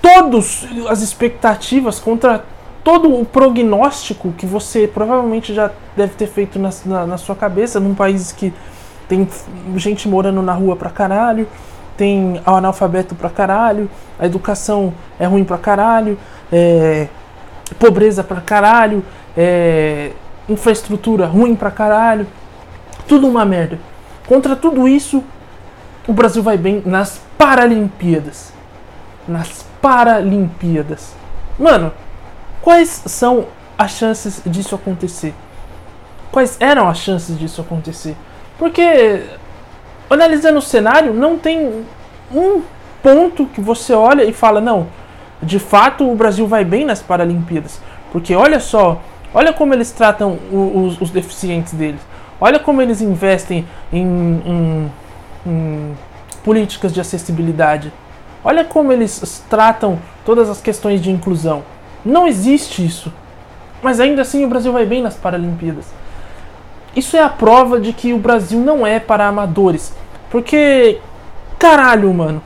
todas 0.01 0.67
as 0.87 1.01
expectativas, 1.01 1.99
contra 1.99 2.43
todo 2.83 3.11
o 3.19 3.25
prognóstico 3.25 4.31
que 4.33 4.45
você 4.45 4.87
provavelmente 4.87 5.53
já 5.53 5.71
deve 5.97 6.13
ter 6.13 6.27
feito 6.27 6.59
na, 6.59 6.69
na, 6.85 7.07
na, 7.07 7.17
sua 7.17 7.35
cabeça, 7.35 7.79
num 7.79 7.95
país 7.95 8.31
que 8.31 8.53
tem 9.09 9.27
gente 9.75 10.07
morando 10.07 10.41
na 10.41 10.53
rua 10.53 10.75
pra 10.75 10.91
caralho, 10.91 11.47
tem 11.97 12.39
analfabeto 12.45 13.15
pra 13.15 13.29
caralho, 13.29 13.89
a 14.19 14.25
educação 14.25 14.93
é 15.19 15.25
ruim 15.25 15.43
pra 15.43 15.57
caralho, 15.57 16.17
é, 16.51 17.07
pobreza 17.79 18.23
pra 18.23 18.41
caralho, 18.41 19.03
é, 19.35 20.11
infraestrutura 20.47 21.25
ruim 21.25 21.55
pra 21.55 21.71
caralho, 21.71 22.27
tudo 23.07 23.27
uma 23.27 23.45
merda. 23.45 23.79
Contra 24.27 24.55
tudo 24.55 24.87
isso, 24.87 25.23
o 26.07 26.13
Brasil 26.13 26.41
vai 26.43 26.57
bem 26.57 26.81
nas 26.85 27.21
Paralimpíadas. 27.37 28.53
Nas 29.27 29.65
Paralimpíadas. 29.81 31.13
Mano, 31.57 31.91
quais 32.61 33.03
são 33.05 33.45
as 33.77 33.91
chances 33.91 34.41
disso 34.45 34.75
acontecer? 34.75 35.33
Quais 36.31 36.57
eram 36.59 36.89
as 36.89 36.97
chances 36.97 37.37
disso 37.37 37.61
acontecer? 37.61 38.15
Porque, 38.57 39.23
analisando 40.09 40.59
o 40.59 40.61
cenário, 40.61 41.13
não 41.13 41.37
tem 41.37 41.85
um 42.33 42.61
ponto 43.01 43.45
que 43.45 43.61
você 43.61 43.93
olha 43.93 44.23
e 44.23 44.33
fala: 44.33 44.59
não, 44.59 44.87
de 45.41 45.59
fato 45.59 46.09
o 46.09 46.15
Brasil 46.15 46.47
vai 46.47 46.65
bem 46.65 46.85
nas 46.85 47.01
Paralimpíadas. 47.01 47.79
Porque 48.11 48.35
olha 48.35 48.59
só, 48.59 49.01
olha 49.33 49.53
como 49.53 49.73
eles 49.73 49.91
tratam 49.91 50.39
os, 50.51 50.99
os 51.01 51.09
deficientes 51.09 51.73
deles. 51.73 52.01
Olha 52.39 52.59
como 52.59 52.81
eles 52.81 53.01
investem 53.01 53.65
em, 53.91 54.03
em, 54.03 54.91
em 55.45 55.95
políticas 56.43 56.93
de 56.93 57.01
acessibilidade. 57.01 57.91
Olha 58.43 58.63
como 58.63 58.91
eles 58.91 59.43
tratam 59.49 59.99
todas 60.25 60.49
as 60.49 60.61
questões 60.61 61.01
de 61.01 61.11
inclusão. 61.11 61.63
Não 62.03 62.27
existe 62.27 62.85
isso. 62.85 63.11
Mas 63.81 63.99
ainda 63.99 64.21
assim 64.21 64.45
o 64.45 64.47
Brasil 64.47 64.71
vai 64.71 64.85
bem 64.85 65.01
nas 65.01 65.15
Paralimpíadas. 65.15 65.85
Isso 66.95 67.17
é 67.17 67.21
a 67.21 67.29
prova 67.29 67.79
de 67.79 67.91
que 67.91 68.13
o 68.13 68.17
Brasil 68.17 68.59
não 68.59 68.85
é 68.85 68.99
para 68.99 69.27
amadores. 69.27 69.93
Porque, 70.29 70.99
caralho, 71.59 72.13
mano. 72.13 72.41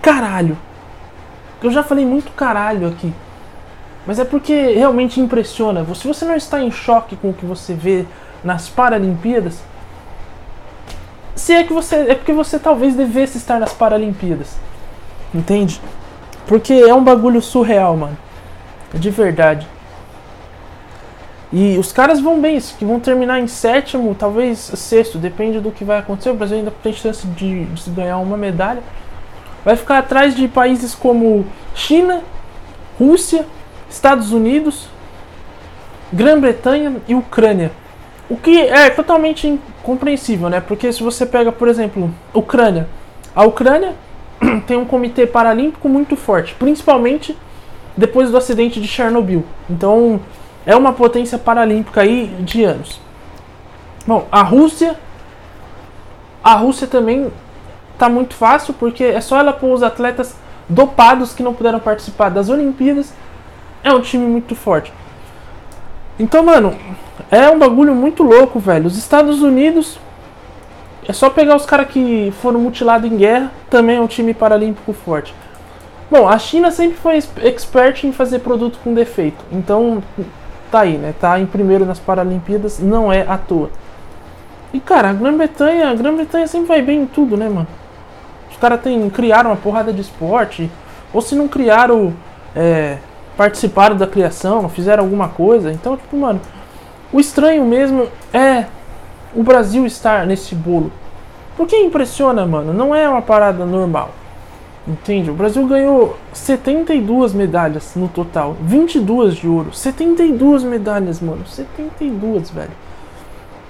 Caralho. 0.00 0.56
Eu 1.62 1.70
já 1.70 1.82
falei 1.82 2.06
muito 2.06 2.30
caralho 2.32 2.88
aqui. 2.88 3.12
Mas 4.06 4.18
é 4.18 4.24
porque 4.24 4.72
realmente 4.72 5.20
impressiona. 5.20 5.84
Se 5.94 6.06
você 6.06 6.24
não 6.24 6.36
está 6.36 6.62
em 6.62 6.70
choque 6.70 7.16
com 7.16 7.30
o 7.30 7.34
que 7.34 7.46
você 7.46 7.74
vê 7.74 8.04
nas 8.42 8.68
Paralimpíadas, 8.68 9.62
se 11.44 11.52
é 11.52 11.62
que 11.62 11.74
você 11.74 11.96
é 11.96 12.14
porque 12.14 12.32
você 12.32 12.58
talvez 12.58 12.94
devesse 12.94 13.36
estar 13.36 13.60
nas 13.60 13.70
Paralimpíadas. 13.70 14.56
Entende? 15.34 15.78
Porque 16.46 16.72
é 16.72 16.94
um 16.94 17.04
bagulho 17.04 17.42
surreal, 17.42 17.94
mano. 17.98 18.16
De 18.94 19.10
verdade. 19.10 19.66
E 21.52 21.76
os 21.76 21.92
caras 21.92 22.18
vão 22.18 22.40
bem, 22.40 22.58
que 22.58 22.84
vão 22.86 22.98
terminar 22.98 23.40
em 23.40 23.46
sétimo, 23.46 24.14
talvez 24.14 24.58
sexto, 24.58 25.18
depende 25.18 25.60
do 25.60 25.70
que 25.70 25.84
vai 25.84 25.98
acontecer. 25.98 26.30
O 26.30 26.34
Brasil 26.34 26.56
ainda 26.56 26.72
tem 26.82 26.94
chance 26.94 27.26
de, 27.26 27.66
de 27.66 27.90
ganhar 27.90 28.16
uma 28.16 28.38
medalha. 28.38 28.82
Vai 29.62 29.76
ficar 29.76 29.98
atrás 29.98 30.34
de 30.34 30.48
países 30.48 30.94
como 30.94 31.44
China, 31.74 32.22
Rússia, 32.98 33.44
Estados 33.90 34.32
Unidos, 34.32 34.88
Grã-Bretanha 36.10 36.96
e 37.06 37.14
Ucrânia. 37.14 37.70
O 38.28 38.36
que 38.36 38.60
é 38.60 38.88
totalmente 38.90 39.46
incompreensível, 39.46 40.48
né? 40.48 40.60
Porque 40.60 40.92
se 40.92 41.02
você 41.02 41.26
pega, 41.26 41.52
por 41.52 41.68
exemplo, 41.68 42.12
Ucrânia, 42.32 42.88
a 43.34 43.44
Ucrânia 43.44 43.94
tem 44.66 44.76
um 44.76 44.84
comitê 44.84 45.26
paralímpico 45.26 45.88
muito 45.88 46.16
forte, 46.16 46.54
principalmente 46.54 47.36
depois 47.96 48.30
do 48.30 48.36
acidente 48.36 48.80
de 48.80 48.88
Chernobyl. 48.88 49.44
Então, 49.68 50.20
é 50.64 50.74
uma 50.74 50.92
potência 50.92 51.38
paralímpica 51.38 52.00
aí 52.00 52.26
de 52.40 52.64
anos. 52.64 53.00
Bom, 54.06 54.26
a 54.32 54.42
Rússia 54.42 54.96
a 56.44 56.56
Rússia 56.56 56.86
também 56.86 57.32
tá 57.96 58.06
muito 58.06 58.34
fácil 58.34 58.74
porque 58.74 59.02
é 59.02 59.20
só 59.22 59.38
ela 59.38 59.50
pôr 59.50 59.72
os 59.72 59.82
atletas 59.82 60.36
dopados 60.68 61.32
que 61.32 61.42
não 61.42 61.54
puderam 61.54 61.80
participar 61.80 62.28
das 62.28 62.50
Olimpíadas. 62.50 63.14
É 63.82 63.90
um 63.90 64.02
time 64.02 64.26
muito 64.26 64.54
forte. 64.54 64.92
Então, 66.18 66.44
mano, 66.44 66.76
é 67.30 67.48
um 67.50 67.58
bagulho 67.58 67.94
muito 67.94 68.22
louco, 68.22 68.58
velho. 68.58 68.86
Os 68.86 68.96
Estados 68.96 69.42
Unidos 69.42 69.98
é 71.06 71.12
só 71.12 71.28
pegar 71.28 71.56
os 71.56 71.66
caras 71.66 71.88
que 71.88 72.32
foram 72.40 72.60
mutilados 72.60 73.10
em 73.10 73.16
guerra, 73.16 73.52
também 73.68 73.96
é 73.96 74.00
um 74.00 74.06
time 74.06 74.32
paralímpico 74.32 74.92
forte. 74.92 75.34
Bom, 76.10 76.28
a 76.28 76.38
China 76.38 76.70
sempre 76.70 76.96
foi 76.96 77.18
expert 77.42 78.04
em 78.04 78.12
fazer 78.12 78.38
produto 78.38 78.78
com 78.84 78.94
defeito. 78.94 79.44
Então, 79.50 80.02
tá 80.70 80.80
aí, 80.80 80.96
né? 80.96 81.14
Tá 81.18 81.38
em 81.38 81.46
primeiro 81.46 81.84
nas 81.84 81.98
Paralimpíadas, 81.98 82.78
não 82.78 83.12
é 83.12 83.22
à 83.22 83.36
toa. 83.36 83.70
E 84.72 84.80
cara, 84.80 85.10
a 85.10 85.12
Grã-Bretanha, 85.12 85.90
a 85.90 85.94
Grã-Bretanha 85.94 86.46
sempre 86.46 86.68
vai 86.68 86.82
bem 86.82 87.02
em 87.02 87.06
tudo, 87.06 87.36
né, 87.36 87.48
mano? 87.48 87.66
Os 88.50 88.56
caras 88.56 88.80
criaram 89.12 89.50
uma 89.50 89.56
porrada 89.56 89.92
de 89.92 90.00
esporte, 90.00 90.70
ou 91.12 91.20
se 91.20 91.34
não 91.34 91.48
criaram, 91.48 92.12
é, 92.54 92.98
participaram 93.36 93.96
da 93.96 94.06
criação, 94.06 94.68
fizeram 94.68 95.04
alguma 95.04 95.28
coisa. 95.28 95.72
Então, 95.72 95.96
tipo, 95.96 96.16
mano, 96.16 96.40
o 97.14 97.20
estranho 97.20 97.64
mesmo 97.64 98.08
é 98.32 98.64
o 99.32 99.44
Brasil 99.44 99.86
estar 99.86 100.26
nesse 100.26 100.52
bolo. 100.52 100.90
Porque 101.56 101.76
impressiona, 101.76 102.44
mano, 102.44 102.74
não 102.74 102.92
é 102.92 103.08
uma 103.08 103.22
parada 103.22 103.64
normal. 103.64 104.10
Entende? 104.84 105.30
O 105.30 105.34
Brasil 105.34 105.64
ganhou 105.64 106.16
72 106.32 107.32
medalhas 107.32 107.92
no 107.94 108.08
total, 108.08 108.56
22 108.60 109.36
de 109.36 109.46
ouro, 109.46 109.72
72 109.72 110.64
medalhas, 110.64 111.20
mano, 111.20 111.46
72, 111.46 112.50
velho. 112.50 112.72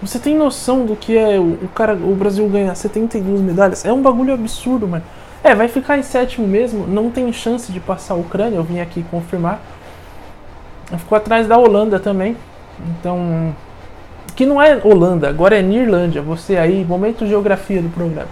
Você 0.00 0.18
tem 0.18 0.34
noção 0.34 0.86
do 0.86 0.96
que 0.96 1.14
é 1.14 1.38
o, 1.38 1.58
o 1.64 1.68
cara, 1.74 1.92
o 1.92 2.14
Brasil 2.14 2.48
ganhar 2.48 2.74
72 2.74 3.42
medalhas? 3.42 3.84
É 3.84 3.92
um 3.92 4.00
bagulho 4.00 4.32
absurdo, 4.32 4.88
mano. 4.88 5.04
É, 5.42 5.54
vai 5.54 5.68
ficar 5.68 5.98
em 5.98 6.02
sétimo 6.02 6.48
mesmo, 6.48 6.86
não 6.86 7.10
tem 7.10 7.30
chance 7.30 7.70
de 7.70 7.78
passar 7.78 8.14
a 8.14 8.16
Ucrânia, 8.16 8.56
eu 8.56 8.64
vim 8.64 8.80
aqui 8.80 9.04
confirmar. 9.10 9.60
Ficou 10.96 11.18
atrás 11.18 11.46
da 11.46 11.58
Holanda 11.58 12.00
também. 12.00 12.34
Então, 12.88 13.54
que 14.34 14.44
não 14.44 14.60
é 14.60 14.80
Holanda, 14.82 15.28
agora 15.28 15.58
é 15.58 15.62
Nirlândia. 15.62 16.22
Você 16.22 16.56
aí, 16.56 16.84
momento 16.84 17.26
geografia 17.26 17.80
do 17.80 17.88
programa. 17.88 18.28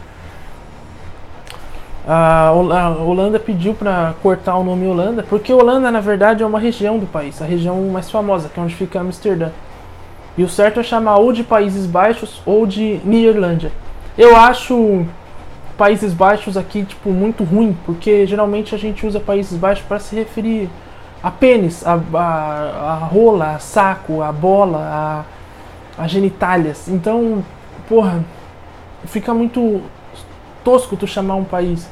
A 2.07 2.51
Holanda 2.51 3.39
pediu 3.39 3.75
para 3.75 4.15
cortar 4.21 4.57
o 4.57 4.65
nome 4.65 4.87
Holanda, 4.87 5.25
porque 5.29 5.53
Holanda 5.53 5.89
na 5.89 6.01
verdade 6.01 6.43
é 6.43 6.47
uma 6.47 6.59
região 6.59 6.99
do 6.99 7.07
país, 7.07 7.41
a 7.41 7.45
região 7.45 7.81
mais 7.91 8.11
famosa, 8.11 8.49
que 8.49 8.59
é 8.59 8.63
onde 8.63 8.75
fica 8.75 9.01
Amsterdã. 9.01 9.51
E 10.37 10.43
o 10.43 10.49
certo 10.49 10.81
é 10.81 10.83
chamar 10.83 11.19
ou 11.19 11.33
de 11.33 11.45
Países 11.45 11.87
Baixos 11.87 12.43
ou 12.45 12.67
de 12.67 13.01
Nirlândia. 13.05 13.71
Eu 14.19 14.35
acho 14.35 15.07
Países 15.79 16.13
Baixos 16.13 16.57
aqui 16.57 16.85
tipo 16.85 17.11
muito 17.11 17.45
ruim, 17.45 17.77
porque 17.87 18.27
geralmente 18.27 18.75
a 18.75 18.79
gente 18.79 19.07
usa 19.07 19.21
Países 19.21 19.57
Baixos 19.57 19.85
para 19.87 20.01
se 20.01 20.17
referir 20.17 20.69
a 21.23 21.31
pênis, 21.31 21.87
a, 21.87 21.95
a, 22.15 22.93
a 22.93 22.95
rola, 22.95 23.55
a 23.55 23.59
saco, 23.59 24.23
a 24.23 24.33
bola, 24.33 25.25
a, 25.99 26.03
a 26.03 26.09
genitálias. 26.09 26.89
Então, 26.89 27.45
porra, 27.89 28.25
fica 29.05 29.33
muito 29.33 29.83
tosco 30.65 30.97
tu 30.97 31.07
chamar 31.07 31.37
um 31.37 31.45
país 31.45 31.89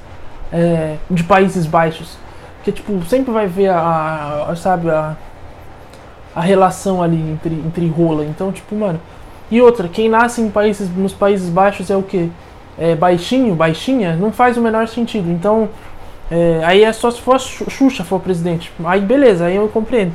é, 0.53 0.97
de 1.11 1.23
Países 1.23 1.67
Baixos. 1.67 2.17
Porque, 2.57 2.73
tipo, 2.73 3.03
sempre 3.05 3.33
vai 3.33 3.47
ver 3.47 3.69
a, 3.69 4.47
a 4.51 4.57
sabe, 4.57 4.91
a, 4.91 5.17
a 6.35 6.41
relação 6.41 7.03
ali 7.03 7.17
entre, 7.17 7.55
entre 7.55 7.87
rola. 7.89 8.25
Então, 8.25 8.51
tipo, 8.53 8.75
mano. 8.75 9.01
E 9.51 9.61
outra, 9.61 9.89
quem 9.89 10.09
nasce 10.09 10.41
em 10.41 10.51
países, 10.51 10.89
nos 10.95 11.13
Países 11.13 11.49
Baixos 11.49 11.91
é 11.91 11.97
o 11.97 12.03
quê? 12.03 12.29
É 12.79 12.95
baixinho, 12.95 13.55
baixinha? 13.55 14.15
Não 14.15 14.31
faz 14.31 14.57
o 14.57 14.61
menor 14.61 14.87
sentido. 14.87 15.29
Então, 15.31 15.69
é, 16.31 16.61
aí 16.65 16.85
é 16.85 16.93
só 16.93 17.11
se 17.11 17.21
for 17.21 17.35
a 17.35 17.39
Xuxa 17.39 18.05
for 18.05 18.21
presidente. 18.21 18.73
Aí 18.85 19.01
beleza, 19.01 19.47
aí 19.47 19.57
eu 19.57 19.69
compreendo. 19.69 20.13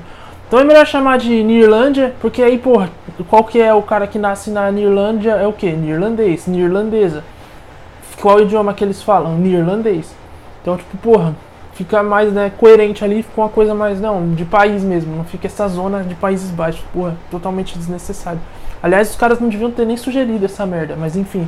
Então 0.48 0.60
é 0.60 0.64
melhor 0.64 0.86
chamar 0.86 1.18
de 1.18 1.44
Nirlândia, 1.44 2.14
porque 2.22 2.42
aí, 2.42 2.58
porra, 2.58 2.90
qual 3.28 3.44
que 3.44 3.60
é 3.60 3.74
o 3.74 3.82
cara 3.82 4.06
que 4.08 4.20
nasce 4.20 4.52
na 4.52 4.72
Nirlândia? 4.72 5.32
É 5.32 5.48
o 5.48 5.54
quê? 5.54 5.72
Nirlandês, 5.72 6.46
nirlandesa. 6.46 7.24
Qual 8.22 8.40
idioma 8.40 8.74
que 8.74 8.84
eles 8.84 9.02
falam? 9.02 9.38
Nirlandês. 9.38 10.16
Então, 10.62 10.78
tipo, 10.78 10.98
porra, 10.98 11.36
fica 11.74 12.02
mais 12.02 12.32
né, 12.32 12.52
coerente 12.58 13.04
ali, 13.04 13.24
fica 13.24 13.42
uma 13.42 13.50
coisa 13.50 13.74
mais, 13.74 14.00
não, 14.00 14.34
de 14.34 14.46
país 14.46 14.84
mesmo. 14.84 15.16
Não 15.16 15.24
fica 15.26 15.48
essa 15.48 15.68
zona 15.68 16.04
de 16.04 16.16
Países 16.16 16.50
Baixos, 16.52 16.84
porra, 16.94 17.18
totalmente 17.30 17.78
desnecessário. 17.78 18.40
Aliás, 18.82 19.10
os 19.10 19.16
caras 19.16 19.40
não 19.40 19.50
deviam 19.50 19.72
ter 19.72 19.86
nem 19.86 19.98
sugerido 19.98 20.46
essa 20.46 20.66
merda, 20.66 20.96
mas 20.98 21.16
enfim. 21.16 21.48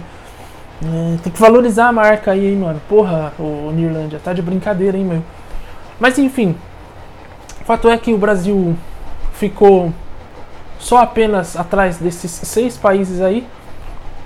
É, 0.83 1.17
tem 1.23 1.31
que 1.31 1.39
valorizar 1.39 1.87
a 1.87 1.91
marca 1.91 2.31
aí, 2.31 2.47
hein, 2.47 2.57
mano. 2.57 2.81
Porra, 2.87 3.33
o 3.39 3.71
Nirlândia, 3.71 4.19
tá 4.23 4.33
de 4.33 4.41
brincadeira, 4.41 4.97
hein, 4.97 5.05
meu. 5.05 5.23
Mas 5.99 6.17
enfim, 6.17 6.55
o 7.61 7.65
fato 7.65 7.89
é 7.89 7.97
que 7.97 8.13
o 8.13 8.17
Brasil 8.17 8.75
ficou 9.33 9.91
só 10.79 10.97
apenas 10.99 11.55
atrás 11.55 11.97
desses 11.97 12.31
seis 12.31 12.77
países 12.77 13.21
aí, 13.21 13.45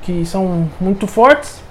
que 0.02 0.26
são 0.26 0.70
muito 0.80 1.08
fortes. 1.08 1.62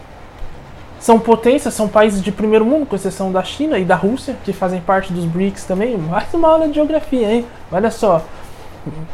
São 0.98 1.18
potências, 1.18 1.72
são 1.72 1.88
países 1.88 2.22
de 2.22 2.30
primeiro 2.30 2.64
mundo, 2.64 2.84
com 2.84 2.94
exceção 2.94 3.32
da 3.32 3.42
China 3.42 3.78
e 3.78 3.84
da 3.86 3.96
Rússia, 3.96 4.36
que 4.44 4.52
fazem 4.52 4.82
parte 4.82 5.12
dos 5.12 5.24
BRICS 5.24 5.64
também. 5.64 5.96
Mais 5.96 6.32
uma 6.34 6.48
aula 6.48 6.68
de 6.68 6.74
geografia, 6.74 7.32
hein? 7.32 7.46
Olha 7.72 7.90
só. 7.90 8.22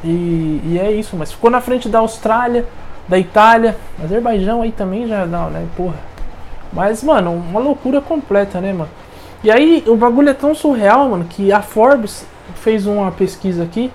E, 0.03 0.61
e 0.65 0.79
é 0.81 0.91
isso, 0.91 1.17
mas 1.17 1.33
ficou 1.33 1.49
na 1.49 1.61
frente 1.61 1.89
da 1.89 2.01
Austrália, 2.01 2.67
da 3.09 3.19
Itália, 3.19 3.77
Azerbaijão 4.03 4.63
aí 4.63 4.73
também 4.73 5.07
já 5.07 5.25
dá, 5.27 5.47
né? 5.47 5.67
Porra. 5.77 5.97
Mas, 6.73 7.03
mano, 7.03 7.33
uma 7.33 7.61
loucura 7.61 8.01
completa, 8.01 8.61
né, 8.61 8.73
mano? 8.73 8.91
E 9.45 9.51
aí, 9.51 9.85
o 9.87 9.97
bagulho 9.97 10.31
é 10.31 10.35
tão 10.35 10.55
surreal, 10.55 11.09
mano, 11.09 11.25
que 11.25 11.53
a 11.53 11.63
Forbes 11.63 12.27
fez 12.57 12.87
uma 12.87 13.13
pesquisa 13.13 13.63
aqui, 13.63 13.93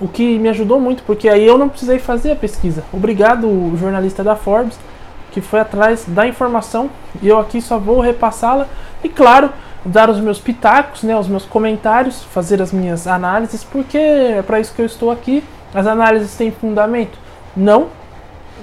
o 0.00 0.08
que 0.08 0.38
me 0.38 0.48
ajudou 0.48 0.80
muito, 0.80 1.02
porque 1.02 1.28
aí 1.28 1.46
eu 1.46 1.58
não 1.58 1.68
precisei 1.68 1.98
fazer 1.98 2.32
a 2.32 2.36
pesquisa. 2.36 2.82
Obrigado, 2.92 3.76
jornalista 3.76 4.24
da 4.24 4.34
Forbes. 4.34 4.78
que 5.30 5.40
foi 5.40 5.60
atrás 5.60 6.04
da 6.06 6.26
informação 6.26 6.90
e 7.22 7.28
eu 7.28 7.38
aqui 7.38 7.60
só 7.60 7.78
vou 7.78 8.00
repassá-la 8.00 8.66
e, 9.02 9.08
claro, 9.08 9.50
dar 9.84 10.10
os 10.10 10.20
meus 10.20 10.38
pitacos, 10.38 11.02
né, 11.02 11.16
os 11.16 11.28
meus 11.28 11.44
comentários, 11.44 12.22
fazer 12.24 12.60
as 12.60 12.72
minhas 12.72 13.06
análises, 13.06 13.64
porque 13.64 13.96
é 13.96 14.42
para 14.42 14.60
isso 14.60 14.74
que 14.74 14.82
eu 14.82 14.86
estou 14.86 15.10
aqui. 15.10 15.42
As 15.72 15.86
análises 15.86 16.34
têm 16.34 16.50
fundamento? 16.50 17.16
Não, 17.56 17.88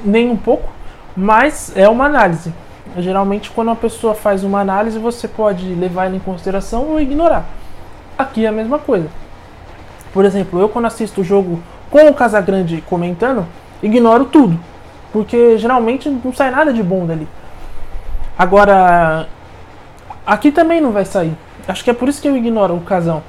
nem 0.04 0.30
um 0.30 0.38
pouco, 0.38 0.70
mas 1.16 1.76
é 1.76 1.88
uma 1.90 2.06
análise. 2.06 2.54
Geralmente, 2.98 3.52
quando 3.52 3.68
uma 3.68 3.76
pessoa 3.76 4.16
faz 4.16 4.44
uma 4.44 4.60
análise, 4.60 4.98
você 4.98 5.28
pode 5.28 5.66
levar 5.76 6.06
ela 6.06 6.16
em 6.16 6.20
consideração 6.20 6.84
ou 6.90 7.00
ignorar. 7.00 7.46
Aqui 8.18 8.46
é 8.46 8.50
a 8.50 8.52
mesma 8.52 8.80
coisa. 8.80 9.08
Por 10.14 10.26
exemplo, 10.26 10.60
eu 10.60 10.70
quando 10.70 10.86
assisto 10.86 11.22
o 11.22 11.24
jogo 11.24 11.62
com 11.92 12.08
o 12.08 12.14
Casagrande 12.14 12.84
comentando, 12.88 13.46
ignoro 13.84 14.26
tudo. 14.26 14.60
Porque 15.12 15.58
geralmente 15.58 16.10
não 16.10 16.34
sai 16.34 16.50
nada 16.50 16.74
de 16.74 16.82
bom 16.82 17.06
dali. 17.06 17.28
Agora, 18.38 19.28
aqui 20.26 20.52
também 20.52 20.82
não 20.82 20.92
vai 20.92 21.06
sair. 21.06 21.36
Acho 21.68 21.84
que 21.84 21.90
é 21.90 21.94
por 21.94 22.08
isso 22.08 22.22
que 22.22 22.28
eu 22.28 22.36
ignoro 22.36 22.76
o 22.76 22.82
Casão. 22.82 23.22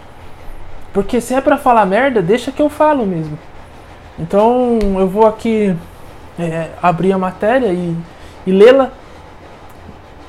Porque 0.93 1.21
se 1.21 1.35
é 1.35 1.41
pra 1.41 1.57
falar 1.57 1.85
merda, 1.87 2.23
deixa 2.23 2.51
que 2.51 2.63
eu 2.63 2.69
falo 2.69 3.05
mesmo. 3.05 3.39
Então 4.19 4.79
eu 4.99 5.07
vou 5.07 5.27
aqui 5.27 5.77
é, 6.39 6.71
abrir 6.83 7.13
a 7.13 7.19
matéria 7.19 7.69
e, 7.69 7.97
e 8.47 8.53
lê-la. 8.53 8.91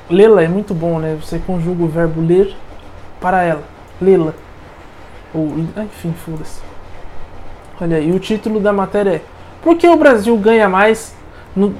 Lê-la 0.08 0.42
é 0.42 0.48
muito 0.48 0.74
bom, 0.74 0.98
né? 0.98 1.16
Você 1.20 1.38
conjuga 1.38 1.84
o 1.84 1.88
verbo 1.88 2.20
ler 2.20 2.54
para 3.20 3.42
ela. 3.42 3.62
Lê-la. 4.00 4.32
Ou, 5.34 5.54
enfim, 5.84 6.12
foda-se. 6.12 6.60
Olha 7.80 7.96
aí, 7.96 8.12
o 8.12 8.18
título 8.18 8.60
da 8.60 8.72
matéria 8.72 9.16
é 9.16 9.22
Por 9.62 9.76
que 9.76 9.88
o 9.88 9.96
Brasil 9.96 10.36
ganha 10.36 10.68
mais 10.68 11.16
no, 11.56 11.74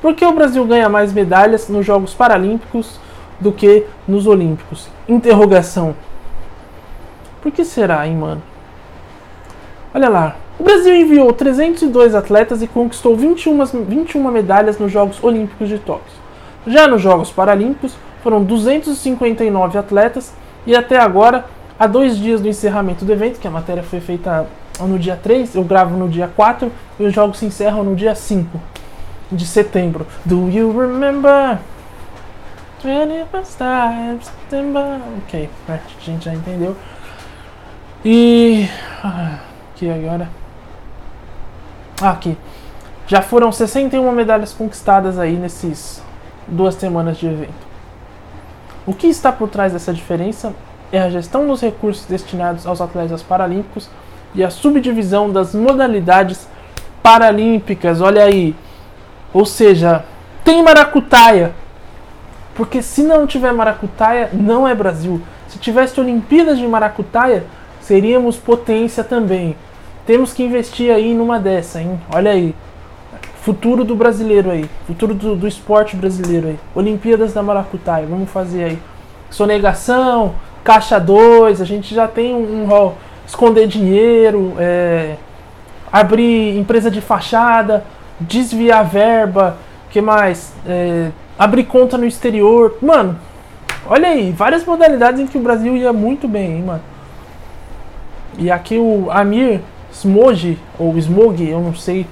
Por 0.00 0.14
que 0.14 0.24
o 0.24 0.32
Brasil 0.32 0.64
ganha 0.66 0.88
mais 0.88 1.12
medalhas 1.12 1.68
nos 1.68 1.86
Jogos 1.86 2.12
Paralímpicos 2.12 2.98
do 3.38 3.52
que 3.52 3.86
nos 4.06 4.26
Olímpicos? 4.26 4.88
Interrogação. 5.08 5.94
Por 7.40 7.52
que 7.52 7.64
será, 7.64 8.06
hein, 8.06 8.16
mano? 8.16 8.42
Olha 9.94 10.08
lá. 10.08 10.36
O 10.62 10.64
Brasil 10.64 10.94
enviou 10.94 11.32
302 11.32 12.14
atletas 12.14 12.62
e 12.62 12.68
conquistou 12.68 13.16
21, 13.16 13.64
21 13.84 14.30
medalhas 14.30 14.78
nos 14.78 14.92
Jogos 14.92 15.18
Olímpicos 15.20 15.68
de 15.68 15.76
Tóquio. 15.76 16.14
Já 16.68 16.86
nos 16.86 17.02
Jogos 17.02 17.32
Paralímpicos, 17.32 17.96
foram 18.22 18.44
259 18.44 19.76
atletas 19.76 20.32
e 20.64 20.76
até 20.76 21.00
agora, 21.00 21.46
há 21.76 21.88
dois 21.88 22.16
dias 22.16 22.40
do 22.40 22.46
encerramento 22.46 23.04
do 23.04 23.12
evento, 23.12 23.40
que 23.40 23.48
a 23.48 23.50
matéria 23.50 23.82
foi 23.82 23.98
feita 23.98 24.46
no 24.78 25.00
dia 25.00 25.18
3, 25.20 25.56
eu 25.56 25.64
gravo 25.64 25.96
no 25.96 26.08
dia 26.08 26.30
4 26.36 26.70
e 27.00 27.06
os 27.06 27.12
jogos 27.12 27.38
se 27.38 27.46
encerram 27.46 27.82
no 27.82 27.96
dia 27.96 28.14
5 28.14 28.60
de 29.32 29.44
setembro. 29.44 30.06
Do 30.24 30.48
you 30.48 30.70
remember? 30.70 31.58
21st 32.84 33.56
time, 33.58 34.18
September. 34.22 35.00
Ok, 35.24 35.50
a 35.68 35.80
gente 36.00 36.24
já 36.24 36.32
entendeu. 36.32 36.76
E. 38.04 38.68
Aqui 39.02 39.90
agora. 39.90 40.41
Aqui. 42.02 42.36
Já 43.06 43.22
foram 43.22 43.52
61 43.52 44.10
medalhas 44.12 44.52
conquistadas 44.52 45.18
aí 45.18 45.36
nesses 45.36 46.02
duas 46.48 46.74
semanas 46.74 47.16
de 47.16 47.26
evento. 47.26 47.72
O 48.84 48.92
que 48.92 49.06
está 49.06 49.30
por 49.30 49.48
trás 49.48 49.72
dessa 49.72 49.92
diferença 49.92 50.52
é 50.90 51.00
a 51.00 51.08
gestão 51.08 51.46
dos 51.46 51.60
recursos 51.60 52.04
destinados 52.06 52.66
aos 52.66 52.80
atletas 52.80 53.22
paralímpicos 53.22 53.88
e 54.34 54.42
a 54.42 54.50
subdivisão 54.50 55.30
das 55.30 55.54
modalidades 55.54 56.48
paralímpicas. 57.02 58.00
Olha 58.00 58.24
aí. 58.24 58.54
Ou 59.32 59.46
seja, 59.46 60.04
tem 60.44 60.62
maracutaia. 60.62 61.52
Porque 62.54 62.82
se 62.82 63.02
não 63.02 63.26
tiver 63.26 63.52
maracutaia, 63.52 64.28
não 64.32 64.66
é 64.66 64.74
Brasil. 64.74 65.22
Se 65.48 65.58
tivesse 65.58 66.00
Olimpíadas 66.00 66.58
de 66.58 66.66
maracutaia, 66.66 67.44
seríamos 67.80 68.36
potência 68.36 69.04
também. 69.04 69.56
Temos 70.06 70.32
que 70.32 70.42
investir 70.42 70.92
aí 70.92 71.14
numa 71.14 71.38
dessa, 71.38 71.80
hein? 71.80 72.00
Olha 72.12 72.32
aí. 72.32 72.54
Futuro 73.42 73.84
do 73.84 73.94
brasileiro 73.94 74.50
aí. 74.50 74.68
Futuro 74.86 75.14
do, 75.14 75.36
do 75.36 75.48
esporte 75.48 75.96
brasileiro 75.96 76.48
aí. 76.48 76.58
Olimpíadas 76.74 77.32
da 77.32 77.42
Maracutaia. 77.42 78.06
Vamos 78.06 78.30
fazer 78.30 78.64
aí. 78.64 78.78
Sonegação, 79.30 80.34
caixa 80.64 80.98
2. 80.98 81.60
A 81.60 81.64
gente 81.64 81.94
já 81.94 82.08
tem 82.08 82.34
um, 82.34 82.62
um 82.62 82.66
rol 82.66 82.96
esconder 83.26 83.66
dinheiro, 83.66 84.54
é, 84.58 85.16
abrir 85.90 86.58
empresa 86.58 86.90
de 86.90 87.00
fachada, 87.00 87.84
desviar 88.20 88.84
verba, 88.84 89.56
que 89.90 90.00
mais? 90.00 90.52
É, 90.66 91.10
abrir 91.38 91.64
conta 91.64 91.96
no 91.96 92.04
exterior. 92.04 92.76
Mano, 92.82 93.18
olha 93.86 94.08
aí, 94.08 94.32
várias 94.32 94.64
modalidades 94.64 95.20
em 95.20 95.26
que 95.26 95.38
o 95.38 95.40
Brasil 95.40 95.76
ia 95.76 95.92
muito 95.92 96.26
bem, 96.26 96.56
hein, 96.56 96.62
mano. 96.62 96.82
E 98.38 98.50
aqui 98.50 98.78
o 98.78 99.10
Amir 99.10 99.60
Smog, 99.92 100.58
ou 100.78 100.96
Smog, 100.98 101.46
eu 101.46 101.60
não 101.60 101.74
sei. 101.74 102.06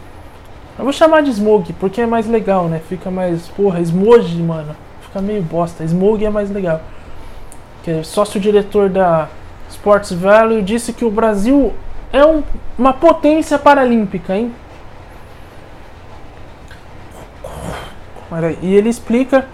Eu 0.78 0.84
vou 0.84 0.92
chamar 0.92 1.22
de 1.22 1.30
Smog, 1.30 1.72
porque 1.74 2.00
é 2.00 2.06
mais 2.06 2.26
legal, 2.26 2.68
né? 2.68 2.80
Fica 2.88 3.10
mais. 3.10 3.48
Porra, 3.48 3.80
Smog, 3.80 4.34
mano. 4.42 4.76
Fica 5.02 5.20
meio 5.20 5.42
bosta. 5.42 5.82
Smog 5.84 6.24
é 6.24 6.30
mais 6.30 6.50
legal. 6.50 6.80
Que 7.82 7.90
é 7.90 8.02
sócio-diretor 8.02 8.88
da 8.88 9.28
Sports 9.68 10.12
Value 10.12 10.62
disse 10.62 10.92
que 10.92 11.04
o 11.04 11.10
Brasil 11.10 11.72
é 12.12 12.24
um, 12.24 12.42
uma 12.78 12.92
potência 12.92 13.58
paralímpica, 13.58 14.36
hein? 14.36 14.52
E 18.62 18.74
ele 18.74 18.88
explica 18.88 19.46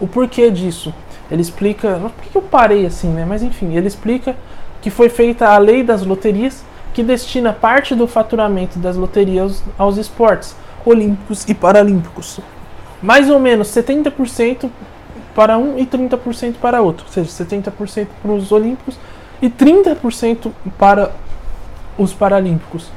o 0.00 0.06
porquê 0.06 0.50
disso. 0.50 0.94
Ele 1.30 1.42
explica. 1.42 1.98
Por 1.98 2.24
que 2.24 2.36
eu 2.36 2.42
parei 2.42 2.86
assim, 2.86 3.08
né? 3.08 3.26
Mas 3.28 3.42
enfim, 3.42 3.76
ele 3.76 3.86
explica 3.86 4.34
que 4.80 4.90
foi 4.90 5.08
feita 5.08 5.48
a 5.48 5.58
lei 5.58 5.82
das 5.82 6.04
loterias 6.04 6.64
que 6.92 7.02
destina 7.02 7.52
parte 7.52 7.94
do 7.94 8.06
faturamento 8.06 8.78
das 8.78 8.96
loterias 8.96 9.62
aos 9.78 9.96
esportes 9.96 10.54
olímpicos 10.84 11.44
e 11.48 11.54
paralímpicos. 11.54 12.40
Mais 13.02 13.30
ou 13.30 13.38
menos 13.38 13.68
70% 13.68 14.70
para 15.34 15.56
um 15.58 15.78
e 15.78 15.86
30% 15.86 16.54
para 16.60 16.82
outro. 16.82 17.06
Ou 17.06 17.12
seja, 17.12 17.30
70% 17.30 18.06
para 18.22 18.32
os 18.32 18.52
olímpicos 18.52 18.96
e 19.40 19.48
30% 19.48 20.50
para 20.78 21.12
os 21.98 22.12
paralímpicos. 22.12 22.90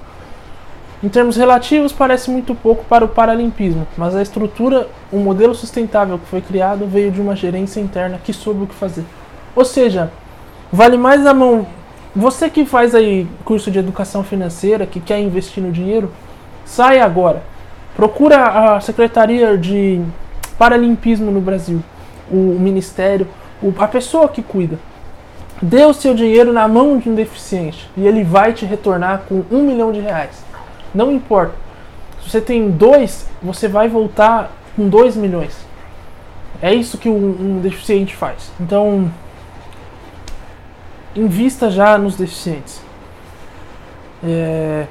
Em 1.04 1.10
termos 1.10 1.36
relativos, 1.36 1.92
parece 1.92 2.32
muito 2.32 2.56
pouco 2.56 2.84
para 2.86 3.06
o 3.06 3.08
paralimpismo, 3.08 3.86
mas 3.98 4.16
a 4.16 4.22
estrutura, 4.22 4.88
o 5.12 5.18
modelo 5.18 5.54
sustentável 5.54 6.18
que 6.18 6.26
foi 6.26 6.42
criado 6.42 6.88
veio 6.88 7.12
de 7.12 7.22
uma 7.22 7.36
gerência 7.36 7.80
interna 7.80 8.20
que 8.24 8.34
soube 8.34 8.64
o 8.64 8.68
que 8.68 8.74
fazer. 8.74 9.06
Ou 9.56 9.66
seja, 9.66 10.12
vale 10.72 10.98
mais 10.98 11.26
a 11.26 11.34
mão. 11.34 11.68
Você 12.16 12.50
que 12.50 12.64
faz 12.66 12.96
aí 12.96 13.28
curso 13.44 13.70
de 13.70 13.78
educação 13.78 14.24
financeira, 14.24 14.86
que 14.86 15.02
quer 15.02 15.20
investir 15.20 15.62
no 15.62 15.70
dinheiro, 15.70 16.10
sai 16.64 17.00
agora. 17.02 17.44
Procura 17.94 18.76
a 18.76 18.80
Secretaria 18.80 19.58
de 19.58 20.02
Paralimpismo 20.58 21.30
no 21.30 21.42
Brasil, 21.42 21.84
o 22.32 22.58
Ministério, 22.58 23.28
a 23.78 23.88
pessoa 23.88 24.30
que 24.30 24.42
cuida. 24.42 24.80
Dê 25.62 25.84
o 25.84 25.94
seu 25.94 26.14
dinheiro 26.14 26.54
na 26.54 26.70
mão 26.70 26.98
de 26.98 27.10
um 27.10 27.16
deficiente 27.16 27.90
e 27.98 28.08
ele 28.08 28.24
vai 28.24 28.54
te 28.54 28.66
retornar 28.66 29.24
com 29.28 29.44
um 29.52 29.64
milhão 29.64 29.92
de 29.92 30.00
reais. 30.00 30.42
Não 30.94 31.12
importa. 31.12 31.54
Se 32.24 32.30
você 32.30 32.40
tem 32.40 32.70
dois, 32.70 33.28
você 33.44 33.68
vai 33.68 33.90
voltar 33.90 34.52
com 34.76 34.88
dois 34.88 35.18
milhões. 35.18 35.58
É 36.62 36.74
isso 36.74 36.98
que 36.98 37.10
um, 37.10 37.58
um 37.58 37.60
deficiente 37.62 38.16
faz. 38.16 38.52
Então, 38.60 39.12
invista 41.16 41.70
já 41.70 41.98
nos 41.98 42.16
deficientes. 42.16 42.82
É... 44.24 44.86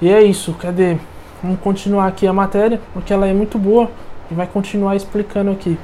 E 0.00 0.10
é 0.10 0.22
isso. 0.22 0.54
Cadê? 0.54 0.96
Vamos 1.42 1.60
continuar 1.60 2.06
aqui 2.06 2.26
a 2.26 2.32
matéria, 2.32 2.80
porque 2.92 3.12
ela 3.12 3.26
é 3.26 3.32
muito 3.32 3.58
boa 3.58 3.90
e 4.30 4.34
vai 4.34 4.46
continuar 4.46 4.96
explicando 4.96 5.50
aqui. 5.50 5.78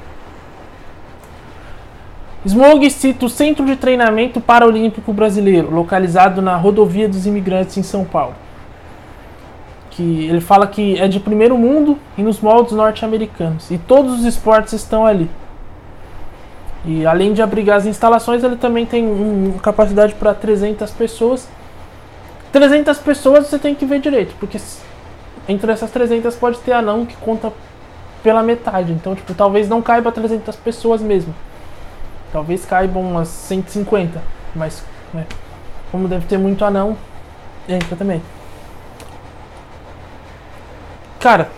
Smog 2.45 2.89
cita 2.91 3.27
o 3.27 3.29
Centro 3.29 3.67
de 3.67 3.75
Treinamento 3.75 4.41
Paralímpico 4.41 5.13
Brasileiro, 5.13 5.75
localizado 5.75 6.41
na 6.41 6.57
Rodovia 6.57 7.09
dos 7.09 7.27
Imigrantes 7.27 7.77
em 7.77 7.83
São 7.83 8.05
Paulo. 8.05 8.35
Que 9.91 10.27
ele 10.29 10.41
fala 10.41 10.67
que 10.67 10.97
é 11.01 11.09
de 11.09 11.19
primeiro 11.19 11.59
mundo 11.59 11.99
e 12.17 12.23
nos 12.23 12.41
moldes 12.41 12.73
norte-americanos, 12.73 13.71
e 13.71 13.79
todos 13.79 14.21
os 14.21 14.25
esportes 14.25 14.75
estão 14.75 15.05
ali. 15.05 15.29
E 16.87 17.05
além 17.05 17.33
de 17.33 17.43
abrigar 17.43 17.79
as 17.79 17.87
instalações, 17.87 18.45
ele 18.45 18.57
também 18.57 18.87
tem 18.87 19.05
uma 19.05 19.59
capacidade 19.59 20.15
para 20.15 20.33
300 20.33 20.91
pessoas. 20.93 21.49
300 22.53 22.97
pessoas 22.99 23.49
você 23.49 23.59
tem 23.59 23.75
que 23.75 23.85
ver 23.85 24.01
direito, 24.01 24.35
porque 24.39 24.59
entre 25.49 25.73
essas 25.73 25.91
300 25.91 26.37
pode 26.37 26.59
ter 26.59 26.73
anão 26.73 27.05
que 27.05 27.17
conta 27.17 27.53
pela 28.23 28.43
metade. 28.43 28.93
Então, 28.93 29.15
tipo, 29.15 29.35
talvez 29.35 29.69
não 29.69 29.83
caiba 29.83 30.13
300 30.13 30.55
pessoas 30.57 31.03
mesmo. 31.03 31.35
Talvez 32.33 32.65
caibam 32.65 33.03
umas 33.03 33.29
150, 33.29 34.23
mas 34.55 34.85
né, 35.13 35.27
como 35.91 36.07
deve 36.07 36.27
ter 36.27 36.39
muito 36.39 36.65
anão, 36.65 36.97
entra 37.69 37.97
também. 37.97 38.23
Cara, 41.19 41.51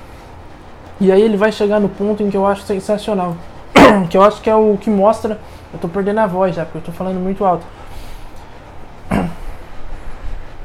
E 1.01 1.12
aí 1.12 1.23
ele 1.23 1.37
vai 1.37 1.53
chegar 1.53 1.79
no 1.79 1.88
ponto 1.88 2.23
em 2.23 2.31
que 2.31 2.37
eu 2.37 2.45
acho 2.45 2.62
sensacional. 2.62 3.37
Que 4.09 4.16
eu 4.16 4.22
acho 4.22 4.40
que 4.40 4.51
é 4.51 4.55
o 4.55 4.77
que 4.81 4.90
mostra. 4.90 5.38
Eu 5.72 5.79
tô 5.79 5.88
perdendo 5.88 6.20
a 6.20 6.27
voz 6.27 6.55
já, 6.55 6.64
porque 6.64 6.79
eu 6.79 6.83
tô 6.83 6.92
falando 6.92 7.18
muito 7.20 7.44
alto. 7.44 7.64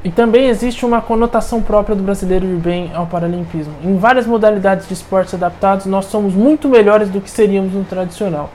E 0.04 0.10
também 0.10 0.48
existe 0.48 0.84
uma 0.84 1.00
conotação 1.00 1.62
própria 1.62 1.96
do 1.96 2.02
brasileiro 2.02 2.44
ir 2.44 2.56
bem 2.56 2.90
ao 2.94 3.06
paralimpismo. 3.06 3.72
Em 3.82 3.96
várias 3.96 4.26
modalidades 4.26 4.86
de 4.86 4.92
esportes 4.92 5.32
adaptados, 5.32 5.86
nós 5.86 6.04
somos 6.04 6.34
muito 6.34 6.68
melhores 6.68 7.08
do 7.08 7.22
que 7.22 7.30
seríamos 7.30 7.72
no 7.72 7.84
tradicional. 7.84 8.50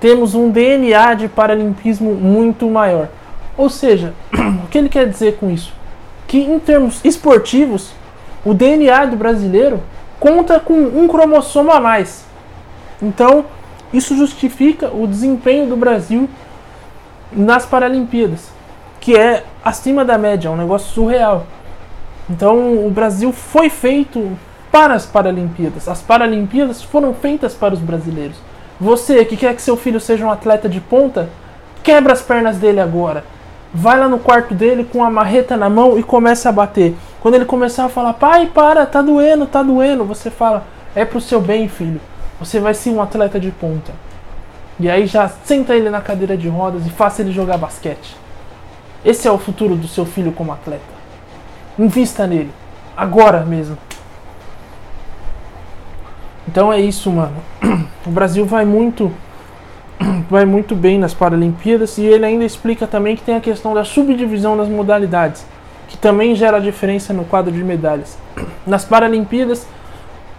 Temos 0.00 0.36
um 0.36 0.48
DNA 0.48 1.14
de 1.14 1.28
paralimpismo 1.28 2.14
muito 2.14 2.70
maior. 2.70 3.08
Ou 3.56 3.68
seja, 3.68 4.14
o 4.64 4.68
que 4.68 4.78
ele 4.78 4.88
quer 4.88 5.08
dizer 5.08 5.38
com 5.38 5.50
isso? 5.50 5.72
Que 6.28 6.38
em 6.38 6.58
termos 6.60 7.04
esportivos, 7.04 7.92
o 8.44 8.54
DNA 8.54 9.06
do 9.06 9.16
brasileiro 9.16 9.82
conta 10.20 10.60
com 10.60 10.74
um 10.74 11.08
cromossomo 11.08 11.72
a 11.72 11.80
mais. 11.80 12.24
Então, 13.02 13.44
isso 13.92 14.16
justifica 14.16 14.90
o 14.94 15.06
desempenho 15.06 15.66
do 15.66 15.76
Brasil 15.76 16.28
nas 17.32 17.64
Paralimpíadas, 17.64 18.50
que 19.00 19.16
é 19.16 19.44
acima 19.64 20.04
da 20.04 20.18
média, 20.18 20.50
um 20.50 20.56
negócio 20.56 20.92
surreal. 20.92 21.46
Então, 22.28 22.86
o 22.86 22.90
Brasil 22.90 23.32
foi 23.32 23.70
feito 23.70 24.36
para 24.70 24.94
as 24.94 25.06
Paralimpíadas. 25.06 25.88
As 25.88 26.02
Paralimpíadas 26.02 26.82
foram 26.82 27.14
feitas 27.14 27.54
para 27.54 27.74
os 27.74 27.80
brasileiros. 27.80 28.36
Você 28.80 29.24
que 29.24 29.36
quer 29.36 29.54
que 29.54 29.62
seu 29.62 29.76
filho 29.76 30.00
seja 30.00 30.26
um 30.26 30.30
atleta 30.30 30.68
de 30.68 30.80
ponta, 30.80 31.28
quebra 31.82 32.12
as 32.12 32.20
pernas 32.20 32.58
dele 32.58 32.80
agora. 32.80 33.24
Vai 33.72 33.98
lá 33.98 34.08
no 34.08 34.18
quarto 34.18 34.54
dele 34.54 34.84
com 34.84 35.04
a 35.04 35.10
marreta 35.10 35.56
na 35.56 35.70
mão 35.70 35.98
e 35.98 36.02
começa 36.02 36.48
a 36.48 36.52
bater. 36.52 36.94
Quando 37.20 37.34
ele 37.34 37.44
começar 37.44 37.84
a 37.84 37.88
falar, 37.88 38.12
pai, 38.14 38.46
para, 38.52 38.84
tá 38.86 39.00
doendo, 39.00 39.46
tá 39.46 39.62
doendo, 39.62 40.04
você 40.04 40.30
fala, 40.30 40.64
é 40.94 41.04
pro 41.04 41.20
seu 41.20 41.40
bem, 41.40 41.68
filho. 41.68 42.00
Você 42.38 42.60
vai 42.60 42.74
ser 42.74 42.90
um 42.90 43.00
atleta 43.00 43.40
de 43.40 43.50
ponta. 43.50 43.92
E 44.78 44.90
aí 44.90 45.06
já 45.06 45.28
senta 45.28 45.74
ele 45.74 45.88
na 45.88 46.00
cadeira 46.00 46.36
de 46.36 46.48
rodas 46.48 46.86
e 46.86 46.90
faça 46.90 47.22
ele 47.22 47.32
jogar 47.32 47.56
basquete. 47.56 48.16
Esse 49.04 49.26
é 49.26 49.30
o 49.30 49.38
futuro 49.38 49.74
do 49.74 49.88
seu 49.88 50.04
filho 50.04 50.32
como 50.32 50.52
atleta. 50.52 50.82
Invista 51.78 52.26
nele. 52.26 52.50
Agora 52.96 53.44
mesmo. 53.44 53.78
Então 56.48 56.72
é 56.72 56.80
isso, 56.80 57.10
mano. 57.10 57.36
O 58.06 58.10
Brasil 58.10 58.46
vai 58.46 58.64
muito 58.64 59.12
vai 60.30 60.44
muito 60.44 60.74
bem 60.74 60.98
nas 60.98 61.14
Paralimpíadas 61.14 61.98
e 61.98 62.04
ele 62.04 62.24
ainda 62.24 62.44
explica 62.44 62.86
também 62.86 63.16
que 63.16 63.22
tem 63.22 63.34
a 63.34 63.40
questão 63.40 63.74
da 63.74 63.84
subdivisão 63.84 64.56
das 64.56 64.68
modalidades, 64.68 65.44
que 65.88 65.96
também 65.96 66.34
gera 66.34 66.60
diferença 66.60 67.12
no 67.12 67.24
quadro 67.24 67.50
de 67.52 67.64
medalhas. 67.64 68.16
Nas 68.66 68.84
Paralimpíadas, 68.84 69.66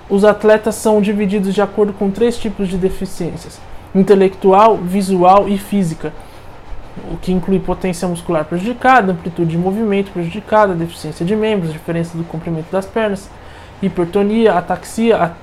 os 0.10 0.24
atletas 0.24 0.76
são 0.76 1.02
divididos 1.02 1.54
de 1.54 1.62
acordo 1.62 1.93
com 1.93 2.10
três 2.10 2.38
tipos 2.38 2.67
de 2.67 2.78
deficiências: 2.78 3.60
intelectual, 3.93 4.78
visual 4.78 5.48
e 5.50 5.58
física, 5.58 6.13
o 7.12 7.17
que 7.17 7.32
inclui 7.32 7.60
potência 7.60 8.08
muscular 8.08 8.46
prejudicada, 8.46 9.12
amplitude 9.12 9.52
de 9.52 9.58
movimento 9.58 10.12
prejudicada, 10.12 10.74
deficiência 10.74 11.26
de 11.26 11.36
membros, 11.36 11.74
diferença 11.74 12.17
do 12.17 12.24
comprimento 12.24 12.72
das 12.72 12.86
pernas, 12.86 13.30
hipertonia, 13.82 14.54
ataxia, 14.54 15.34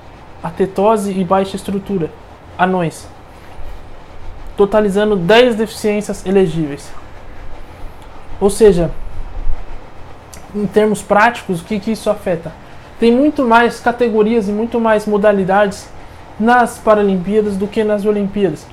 atetose 0.43 1.11
e 1.11 1.23
baixa 1.23 1.55
estrutura, 1.55 2.11
anões, 2.57 3.07
totalizando 4.57 5.15
10 5.15 5.55
deficiências 5.55 6.25
elegíveis. 6.25 6.91
Ou 8.39 8.49
seja, 8.49 8.91
em 10.53 10.67
termos 10.67 11.01
práticos, 11.01 11.61
o 11.61 11.63
que, 11.63 11.79
que 11.79 11.91
isso 11.91 12.09
afeta? 12.09 12.51
Tem 12.99 13.11
muito 13.11 13.43
mais 13.43 13.79
categorias 13.79 14.47
e 14.47 14.51
muito 14.51 14.79
mais 14.79 15.05
modalidades 15.05 15.89
nas 16.39 16.77
Paralimpíadas 16.77 17.57
do 17.57 17.67
que 17.67 17.83
nas 17.83 18.05
Olimpíadas. 18.05 18.65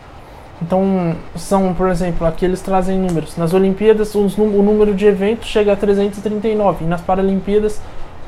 Então, 0.60 1.16
são, 1.34 1.74
por 1.74 1.88
exemplo, 1.88 2.24
aqui 2.24 2.44
eles 2.44 2.60
trazem 2.60 2.96
números. 2.96 3.36
Nas 3.36 3.52
Olimpíadas, 3.52 4.14
o 4.14 4.28
número 4.38 4.94
de 4.94 5.06
eventos 5.06 5.48
chega 5.48 5.72
a 5.72 5.76
339. 5.76 6.84
E 6.84 6.88
nas 6.88 7.00
Paralimpíadas, 7.00 7.80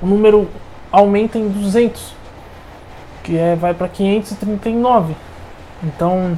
o 0.03 0.07
número 0.07 0.49
aumenta 0.91 1.39
em 1.39 1.49
200, 1.49 2.13
que 3.23 3.37
é, 3.37 3.55
vai 3.55 3.73
para 3.73 3.87
539. 3.87 5.15
Então, 5.85 6.37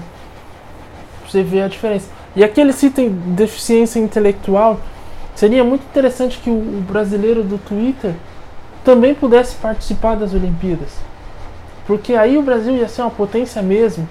você 1.26 1.42
vê 1.42 1.62
a 1.62 1.68
diferença. 1.68 2.10
E 2.34 2.44
aqui 2.44 2.60
eles 2.60 2.76
citam 2.76 3.08
deficiência 3.08 3.98
intelectual. 3.98 4.78
Seria 5.34 5.64
muito 5.64 5.82
interessante 5.84 6.38
que 6.38 6.50
o 6.50 6.84
brasileiro 6.86 7.42
do 7.42 7.56
Twitter 7.56 8.14
também 8.86 9.16
pudesse 9.16 9.56
participar 9.56 10.14
das 10.14 10.32
Olimpíadas. 10.32 10.90
Porque 11.88 12.14
aí 12.14 12.38
o 12.38 12.42
Brasil 12.42 12.76
ia 12.76 12.88
ser 12.88 13.02
uma 13.02 13.10
potência 13.10 13.60
mesmo. 13.60 14.08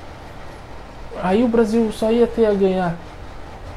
Aí 1.24 1.46
o 1.46 1.48
Brasil 1.48 1.90
só 1.94 2.12
ia 2.12 2.28
ter 2.28 2.46
a 2.46 2.54
ganhar. 2.54 2.98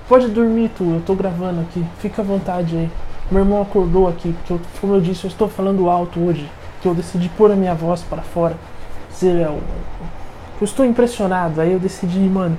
Pode 0.09 0.27
dormir, 0.27 0.73
tu, 0.77 0.83
eu 0.83 1.03
tô 1.07 1.15
gravando 1.15 1.61
aqui. 1.61 1.87
Fica 2.01 2.21
à 2.21 2.25
vontade 2.25 2.77
aí. 2.77 2.91
Meu 3.31 3.43
irmão 3.43 3.63
acordou 3.63 4.09
aqui, 4.09 4.33
porque 4.33 4.53
eu, 4.53 4.61
como 4.81 4.95
eu 4.95 5.01
disse, 5.01 5.25
eu 5.25 5.29
estou 5.29 5.49
falando 5.49 5.89
alto 5.89 6.19
hoje. 6.19 6.51
Que 6.83 6.89
eu 6.89 6.95
decidi 6.95 7.29
pôr 7.29 7.53
a 7.53 7.55
minha 7.55 7.77
voz 7.77 8.03
para 8.03 8.23
fora. 8.23 8.57
Eu, 9.23 9.31
eu 9.31 9.61
estou 10.65 10.85
impressionado. 10.85 11.61
Aí 11.61 11.73
eu 11.73 11.79
decidi, 11.79 12.19
mano, 12.19 12.59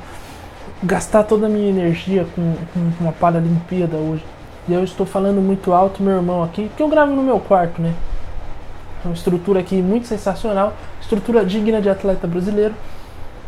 gastar 0.82 1.24
toda 1.24 1.48
a 1.48 1.50
minha 1.50 1.68
energia 1.68 2.26
com, 2.34 2.56
com 2.74 3.04
uma 3.04 3.12
Paralimpíada 3.12 3.98
hoje. 3.98 4.24
E 4.66 4.74
eu 4.74 4.84
estou 4.84 5.06
falando 5.06 5.42
muito 5.42 5.74
alto, 5.74 6.02
meu 6.02 6.16
irmão 6.16 6.42
aqui, 6.42 6.72
que 6.78 6.82
eu 6.82 6.88
gravo 6.88 7.14
no 7.14 7.22
meu 7.22 7.40
quarto, 7.42 7.82
né? 7.82 7.94
Uma 9.04 9.14
estrutura 9.14 9.62
aqui 9.62 9.82
muito 9.82 10.08
sensacional, 10.08 10.74
estrutura 11.00 11.46
digna 11.46 11.82
de 11.82 11.90
atleta 11.90 12.28
brasileiro 12.28 12.74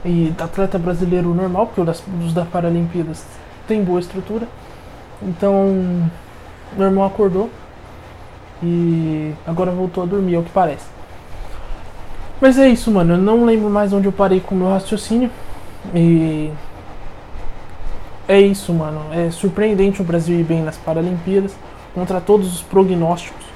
e 0.06 0.34
atleta 0.40 0.80
brasileiro 0.80 1.34
normal, 1.34 1.68
porque 1.68 1.82
os, 1.82 2.34
da 2.34 2.46
Paralimpíadas 2.46 3.26
tem 3.68 3.84
boa 3.84 4.00
estrutura. 4.00 4.48
Então, 5.22 6.10
meu 6.78 6.88
irmão 6.88 7.04
acordou 7.04 7.50
e 8.64 9.34
agora 9.46 9.72
voltou 9.72 10.04
a 10.04 10.06
dormir, 10.06 10.36
é 10.36 10.40
o 10.40 10.44
que 10.44 10.52
parece. 10.52 10.86
Mas 12.40 12.58
é 12.58 12.70
isso, 12.70 12.90
mano. 12.90 13.16
Eu 13.16 13.18
não 13.18 13.46
lembro 13.46 13.70
mais 13.70 13.92
onde 13.92 14.08
eu 14.08 14.12
parei 14.12 14.40
com 14.40 14.56
o 14.56 14.58
meu 14.58 14.70
raciocínio. 14.70 15.30
E 15.94 16.50
é 18.28 18.40
isso, 18.40 18.74
mano. 18.74 19.02
É 19.12 19.30
surpreendente 19.30 20.02
o 20.02 20.06
Brasil 20.06 20.40
ir 20.40 20.44
bem 20.44 20.64
nas 20.64 20.78
Paralimpíadas 20.78 21.56
contra 21.94 22.22
todos 22.22 22.52
os 22.56 22.62
prognósticos 22.62 23.51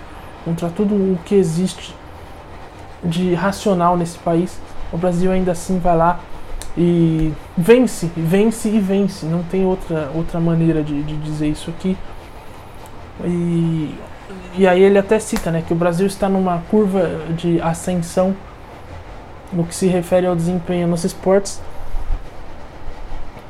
contra 0.45 0.69
tudo 0.69 0.93
o 0.93 1.19
que 1.25 1.33
existe 1.33 1.93
de 3.03 3.33
racional 3.33 3.97
nesse 3.97 4.17
país, 4.19 4.57
o 4.93 4.97
Brasil 4.97 5.31
ainda 5.31 5.51
assim 5.51 5.79
vai 5.79 5.97
lá 5.97 6.19
e 6.77 7.33
vence, 7.57 8.09
vence 8.15 8.69
e 8.69 8.79
vence. 8.79 9.25
Não 9.25 9.43
tem 9.43 9.65
outra, 9.65 10.11
outra 10.13 10.39
maneira 10.39 10.83
de, 10.83 11.01
de 11.03 11.17
dizer 11.17 11.47
isso 11.47 11.69
aqui. 11.71 11.97
E, 13.23 13.95
e 14.57 14.67
aí 14.67 14.81
ele 14.81 14.97
até 14.97 15.17
cita 15.19 15.51
né, 15.51 15.63
que 15.65 15.73
o 15.73 15.75
Brasil 15.75 16.05
está 16.05 16.29
numa 16.29 16.59
curva 16.69 17.09
de 17.35 17.59
ascensão 17.61 18.35
no 19.51 19.63
que 19.63 19.73
se 19.73 19.87
refere 19.87 20.27
ao 20.27 20.35
desempenho 20.35 20.87
nos 20.87 21.03
esportes. 21.03 21.61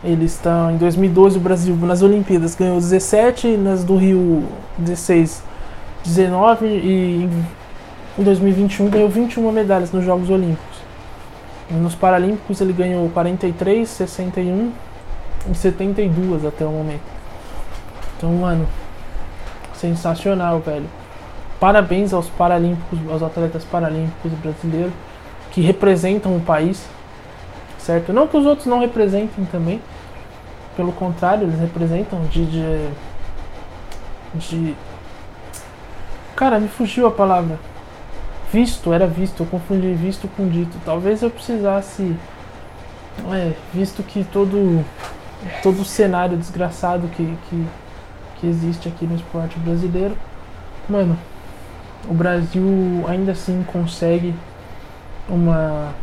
Ele 0.03 0.25
está 0.25 0.71
em 0.71 0.77
2012 0.77 1.37
o 1.37 1.41
Brasil 1.41 1.75
nas 1.77 2.03
Olimpíadas 2.03 2.53
ganhou 2.53 2.75
17, 2.75 3.57
nas 3.57 3.83
do 3.83 3.97
Rio 3.97 4.43
16 4.77 5.54
19 6.05 6.67
e 6.67 7.29
em 8.17 8.23
2021 8.23 8.89
ganhou 8.89 9.09
21 9.09 9.51
medalhas 9.51 9.91
nos 9.91 10.05
Jogos 10.05 10.29
Olímpicos. 10.29 10.77
Nos 11.69 11.95
Paralímpicos 11.95 12.61
ele 12.61 12.73
ganhou 12.73 13.09
43, 13.09 13.89
61 13.89 14.71
e 15.51 15.55
72 15.55 16.45
até 16.45 16.63
o 16.63 16.69
momento. 16.69 17.01
Então, 18.17 18.31
mano, 18.33 18.67
sensacional, 19.73 20.59
velho. 20.59 20.85
Parabéns 21.59 22.13
aos 22.13 22.29
paralímpicos, 22.29 22.99
aos 23.09 23.23
atletas 23.23 23.63
paralímpicos 23.63 24.31
brasileiros 24.33 24.93
que 25.51 25.61
representam 25.61 26.35
o 26.35 26.39
país, 26.39 26.85
certo? 27.79 28.13
Não 28.13 28.27
que 28.27 28.37
os 28.37 28.45
outros 28.45 28.67
não 28.67 28.79
representem 28.79 29.45
também, 29.45 29.81
pelo 30.75 30.91
contrário, 30.91 31.43
eles 31.43 31.59
representam 31.59 32.21
de, 32.25 32.45
de, 32.45 32.89
de 34.35 34.75
Cara, 36.35 36.59
me 36.59 36.67
fugiu 36.67 37.07
a 37.07 37.11
palavra. 37.11 37.57
Visto, 38.51 38.91
era 38.91 39.07
visto, 39.07 39.43
eu 39.43 39.47
confundi 39.47 39.93
visto 39.93 40.27
com 40.27 40.47
dito. 40.47 40.77
Talvez 40.83 41.21
eu 41.21 41.29
precisasse. 41.29 42.15
É, 43.31 43.53
visto 43.73 44.03
que 44.03 44.23
todo. 44.25 44.83
Todo 45.61 45.81
o 45.81 45.85
cenário 45.85 46.37
desgraçado 46.37 47.07
que, 47.09 47.37
que, 47.49 47.65
que 48.39 48.47
existe 48.47 48.87
aqui 48.87 49.05
no 49.05 49.15
esporte 49.15 49.59
brasileiro. 49.59 50.17
Mano, 50.89 51.17
o 52.07 52.13
Brasil 52.13 52.63
ainda 53.07 53.31
assim 53.31 53.63
consegue 53.71 54.33
uma. 55.29 55.93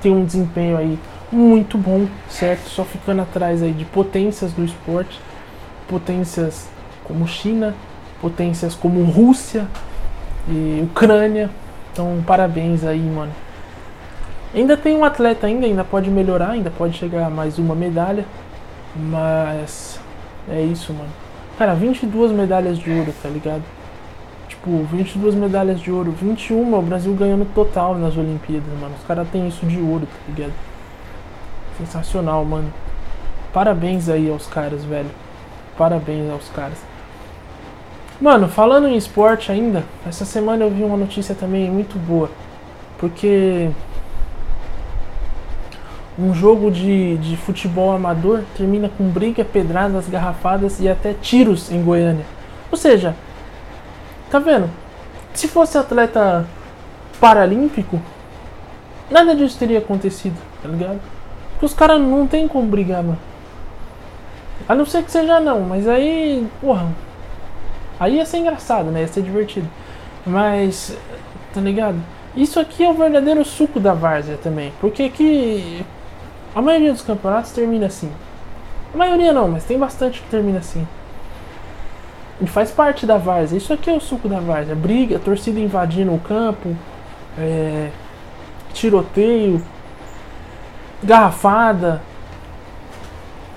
tem 0.00 0.12
um 0.12 0.24
desempenho 0.24 0.76
aí 0.76 0.98
muito 1.30 1.76
bom, 1.76 2.06
certo? 2.28 2.68
Só 2.68 2.84
ficando 2.84 3.22
atrás 3.22 3.62
aí 3.62 3.72
de 3.72 3.84
potências 3.84 4.52
do 4.52 4.64
esporte, 4.64 5.20
potências 5.86 6.68
como 7.04 7.26
China, 7.26 7.74
potências 8.20 8.74
como 8.74 9.02
Rússia 9.04 9.66
e 10.48 10.80
Ucrânia. 10.84 11.50
Então, 11.92 12.22
parabéns 12.26 12.84
aí, 12.84 13.00
mano. 13.00 13.32
Ainda 14.54 14.76
tem 14.76 14.96
um 14.96 15.04
atleta 15.04 15.46
ainda, 15.46 15.66
ainda 15.66 15.84
pode 15.84 16.10
melhorar, 16.10 16.50
ainda 16.50 16.70
pode 16.70 16.96
chegar 16.96 17.26
a 17.26 17.30
mais 17.30 17.58
uma 17.58 17.74
medalha. 17.74 18.24
Mas 18.96 20.00
é 20.48 20.60
isso, 20.62 20.92
mano. 20.92 21.10
Cara, 21.58 21.74
22 21.74 22.32
medalhas 22.32 22.78
de 22.78 22.90
ouro, 22.90 23.12
tá 23.22 23.28
ligado? 23.28 23.62
Tipo, 24.48 24.84
22 24.84 25.34
medalhas 25.34 25.80
de 25.80 25.90
ouro, 25.92 26.12
21 26.12 26.74
o 26.74 26.82
Brasil 26.82 27.14
ganhando 27.14 27.44
total 27.54 27.96
nas 27.96 28.16
Olimpíadas, 28.16 28.72
mano. 28.80 28.94
Os 28.98 29.04
caras 29.06 29.28
têm 29.28 29.46
isso 29.46 29.66
de 29.66 29.78
ouro, 29.78 30.06
tá 30.06 30.32
ligado? 30.32 30.54
Sensacional, 31.76 32.44
mano. 32.44 32.72
Parabéns 33.52 34.08
aí 34.08 34.30
aos 34.30 34.46
caras, 34.46 34.84
velho. 34.84 35.10
Parabéns 35.76 36.30
aos 36.30 36.48
caras. 36.48 36.78
Mano, 38.20 38.48
falando 38.48 38.88
em 38.88 38.96
esporte 38.96 39.52
ainda, 39.52 39.84
essa 40.06 40.24
semana 40.24 40.64
eu 40.64 40.70
vi 40.70 40.82
uma 40.82 40.96
notícia 40.96 41.36
também 41.36 41.70
muito 41.70 41.96
boa. 41.98 42.28
Porque 42.98 43.70
um 46.18 46.34
jogo 46.34 46.68
de, 46.68 47.16
de 47.18 47.36
futebol 47.36 47.92
amador 47.92 48.42
termina 48.56 48.88
com 48.88 49.08
briga, 49.08 49.44
pedradas, 49.44 50.08
garrafadas 50.08 50.80
e 50.80 50.88
até 50.88 51.14
tiros 51.14 51.70
em 51.70 51.80
Goiânia. 51.80 52.26
Ou 52.72 52.76
seja, 52.76 53.14
tá 54.28 54.40
vendo? 54.40 54.68
Se 55.32 55.46
fosse 55.46 55.78
atleta 55.78 56.44
paralímpico, 57.20 58.02
nada 59.08 59.32
disso 59.36 59.56
teria 59.56 59.78
acontecido, 59.78 60.36
tá 60.60 60.68
ligado? 60.68 60.98
Porque 61.52 61.66
os 61.66 61.74
caras 61.74 62.00
não 62.00 62.26
tem 62.26 62.48
como 62.48 62.66
brigar, 62.66 63.04
mano. 63.04 63.18
A 64.68 64.74
não 64.74 64.84
ser 64.84 65.04
que 65.04 65.12
seja 65.12 65.38
não, 65.38 65.60
mas 65.60 65.86
aí, 65.86 66.44
porra. 66.60 66.88
Aí 67.98 68.16
ia 68.16 68.26
ser 68.26 68.38
engraçado, 68.38 68.90
né? 68.90 69.00
Ia 69.00 69.08
ser 69.08 69.22
divertido. 69.22 69.68
Mas, 70.26 70.96
tá 71.52 71.60
ligado? 71.60 71.98
Isso 72.36 72.60
aqui 72.60 72.84
é 72.84 72.90
o 72.90 72.94
verdadeiro 72.94 73.44
suco 73.44 73.80
da 73.80 73.94
várzea 73.94 74.36
também. 74.36 74.72
Porque 74.80 75.02
aqui 75.02 75.84
a 76.54 76.62
maioria 76.62 76.92
dos 76.92 77.02
campeonatos 77.02 77.52
termina 77.52 77.86
assim. 77.86 78.10
A 78.94 78.96
maioria 78.96 79.32
não, 79.32 79.48
mas 79.48 79.64
tem 79.64 79.78
bastante 79.78 80.20
que 80.20 80.28
termina 80.28 80.58
assim. 80.58 80.86
E 82.40 82.46
faz 82.46 82.70
parte 82.70 83.04
da 83.04 83.18
várzea. 83.18 83.56
Isso 83.56 83.72
aqui 83.72 83.90
é 83.90 83.92
o 83.92 84.00
suco 84.00 84.28
da 84.28 84.38
várzea. 84.38 84.74
Briga, 84.74 85.18
torcida 85.18 85.58
invadindo 85.58 86.14
o 86.14 86.20
campo, 86.20 86.76
é, 87.36 87.90
tiroteio, 88.72 89.62
garrafada. 91.02 92.00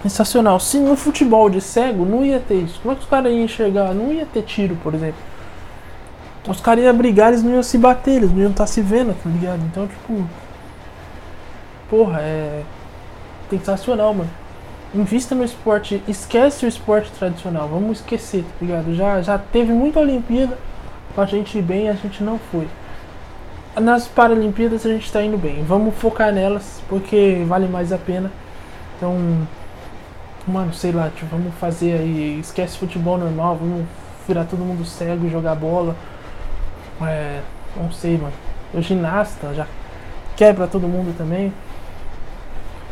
Sensacional. 0.03 0.59
Se 0.59 0.77
no 0.77 0.95
futebol 0.95 1.49
de 1.49 1.61
cego 1.61 2.05
não 2.05 2.25
ia 2.25 2.39
ter 2.39 2.55
isso, 2.55 2.79
como 2.81 2.93
é 2.93 2.95
que 2.95 3.03
os 3.03 3.09
caras 3.09 3.31
iam 3.31 3.43
enxergar? 3.43 3.93
Não 3.93 4.11
ia 4.11 4.25
ter 4.25 4.41
tiro, 4.43 4.75
por 4.77 4.93
exemplo. 4.93 5.19
Os 6.47 6.59
caras 6.59 6.83
iam 6.83 6.95
brigar, 6.95 7.29
eles 7.29 7.43
não 7.43 7.51
iam 7.51 7.63
se 7.63 7.77
bater, 7.77 8.15
eles 8.15 8.31
não 8.31 8.39
iam 8.39 8.51
estar 8.51 8.63
tá 8.63 8.67
se 8.67 8.81
vendo, 8.81 9.15
tá 9.21 9.29
ligado? 9.29 9.61
Então, 9.65 9.87
tipo. 9.87 10.27
Porra, 11.89 12.19
é 12.21 12.63
sensacional, 13.49 14.13
mano. 14.13 14.29
Invista 14.93 15.35
no 15.35 15.43
esporte, 15.43 16.01
esquece 16.07 16.65
o 16.65 16.67
esporte 16.67 17.11
tradicional, 17.11 17.67
vamos 17.67 17.99
esquecer, 17.99 18.43
tá 18.43 18.65
ligado? 18.65 18.93
Já, 18.93 19.21
já 19.21 19.37
teve 19.37 19.71
muita 19.71 19.99
Olimpíada 19.99 20.57
pra 21.15 21.25
gente 21.25 21.57
ir 21.57 21.61
bem 21.61 21.89
a 21.89 21.93
gente 21.93 22.23
não 22.23 22.39
foi. 22.51 22.67
Nas 23.79 24.05
Paralimpíadas 24.05 24.85
a 24.85 24.89
gente 24.89 25.09
tá 25.09 25.23
indo 25.23 25.37
bem, 25.37 25.63
vamos 25.63 25.95
focar 25.95 26.33
nelas 26.33 26.81
porque 26.89 27.41
vale 27.47 27.67
mais 27.67 27.93
a 27.93 27.97
pena. 27.97 28.29
Então, 28.97 29.47
mano, 30.47 30.73
sei 30.73 30.91
lá, 30.91 31.09
tipo, 31.09 31.27
vamos 31.27 31.53
fazer 31.55 31.93
aí, 31.93 32.39
esquece 32.39 32.77
futebol 32.77 33.17
normal, 33.17 33.57
vamos 33.57 33.85
virar 34.27 34.45
todo 34.45 34.59
mundo 34.59 34.85
cego 34.85 35.25
e 35.25 35.29
jogar 35.29 35.55
bola. 35.55 35.95
É, 37.01 37.41
não 37.75 37.91
sei, 37.91 38.17
mano. 38.17 38.33
O 38.73 38.81
ginasta 38.81 39.53
já 39.53 39.67
quebra 40.35 40.67
todo 40.67 40.87
mundo 40.87 41.15
também. 41.17 41.53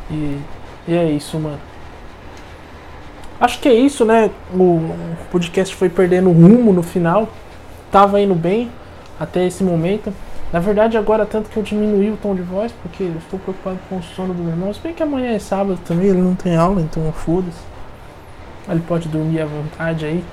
E, 0.09 0.39
e 0.87 0.95
é 0.95 1.05
isso, 1.05 1.39
mano. 1.39 1.59
Acho 3.39 3.59
que 3.59 3.69
é 3.69 3.73
isso, 3.73 4.03
né? 4.03 4.29
O 4.53 4.93
podcast 5.31 5.73
foi 5.75 5.89
perdendo 5.89 6.29
rumo 6.31 6.73
no 6.73 6.83
final. 6.83 7.29
Tava 7.91 8.19
indo 8.19 8.35
bem 8.35 8.69
até 9.19 9.45
esse 9.45 9.63
momento. 9.63 10.13
Na 10.51 10.59
verdade, 10.59 10.97
agora 10.97 11.25
tanto 11.27 11.49
que 11.49 11.57
eu 11.57 11.63
diminuí 11.63 12.09
o 12.09 12.17
tom 12.17 12.33
de 12.33 12.41
voz, 12.41 12.71
porque 12.81 13.03
eu 13.03 13.17
estou 13.19 13.39
preocupado 13.39 13.77
com 13.87 13.97
o 13.97 14.03
sono 14.03 14.33
do 14.33 14.41
meu 14.41 14.51
irmão. 14.51 14.73
Se 14.73 14.79
bem 14.79 14.93
que 14.93 15.03
amanhã 15.03 15.31
é 15.31 15.39
sábado 15.39 15.79
também, 15.85 16.07
ele 16.07 16.21
não 16.21 16.33
tem 16.33 16.55
aula, 16.55 16.81
então 16.81 17.11
foda-se. 17.13 17.59
Ele 18.67 18.81
pode 18.87 19.07
dormir 19.07 19.41
à 19.41 19.45
vontade 19.45 20.05
aí. 20.05 20.23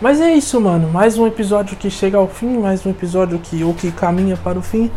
Mas 0.00 0.20
é 0.20 0.34
isso, 0.34 0.60
mano. 0.60 0.88
Mais 0.90 1.16
um 1.16 1.26
episódio 1.26 1.76
que 1.76 1.88
chega 1.88 2.18
ao 2.18 2.26
fim, 2.26 2.58
mais 2.58 2.84
um 2.84 2.90
episódio 2.90 3.38
que 3.38 3.62
ou 3.62 3.72
que 3.72 3.92
caminha 3.92 4.36
para 4.36 4.58
o 4.58 4.62
fim. 4.62 4.90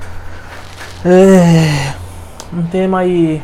É 1.05 1.93
um 2.51 2.63
tema 2.63 2.99
aí 2.99 3.41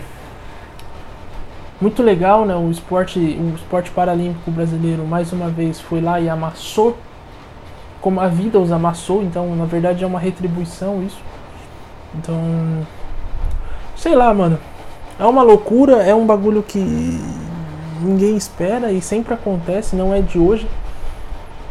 muito 1.79 2.01
legal, 2.01 2.45
né? 2.45 2.55
O 2.55 2.71
esporte, 2.71 3.19
o 3.19 3.53
esporte 3.55 3.91
paralímpico 3.91 4.49
brasileiro 4.49 5.05
mais 5.05 5.31
uma 5.31 5.49
vez 5.49 5.79
foi 5.79 6.01
lá 6.01 6.19
e 6.19 6.27
amassou 6.27 6.97
como 8.03 8.19
a 8.19 8.27
vida 8.27 8.59
os 8.59 8.71
amassou, 8.71 9.23
então 9.23 9.55
na 9.55 9.65
verdade 9.65 10.03
é 10.03 10.07
uma 10.07 10.19
retribuição 10.19 11.03
isso. 11.03 11.19
Então, 12.13 12.37
sei 13.97 14.15
lá, 14.15 14.31
mano. 14.33 14.59
É 15.19 15.25
uma 15.25 15.41
loucura, 15.41 16.03
é 16.03 16.13
um 16.13 16.25
bagulho 16.25 16.61
que 16.61 16.79
ninguém 18.01 18.35
espera 18.35 18.91
e 18.91 19.01
sempre 19.01 19.33
acontece, 19.33 19.95
não 19.95 20.13
é 20.13 20.21
de 20.21 20.37
hoje. 20.37 20.67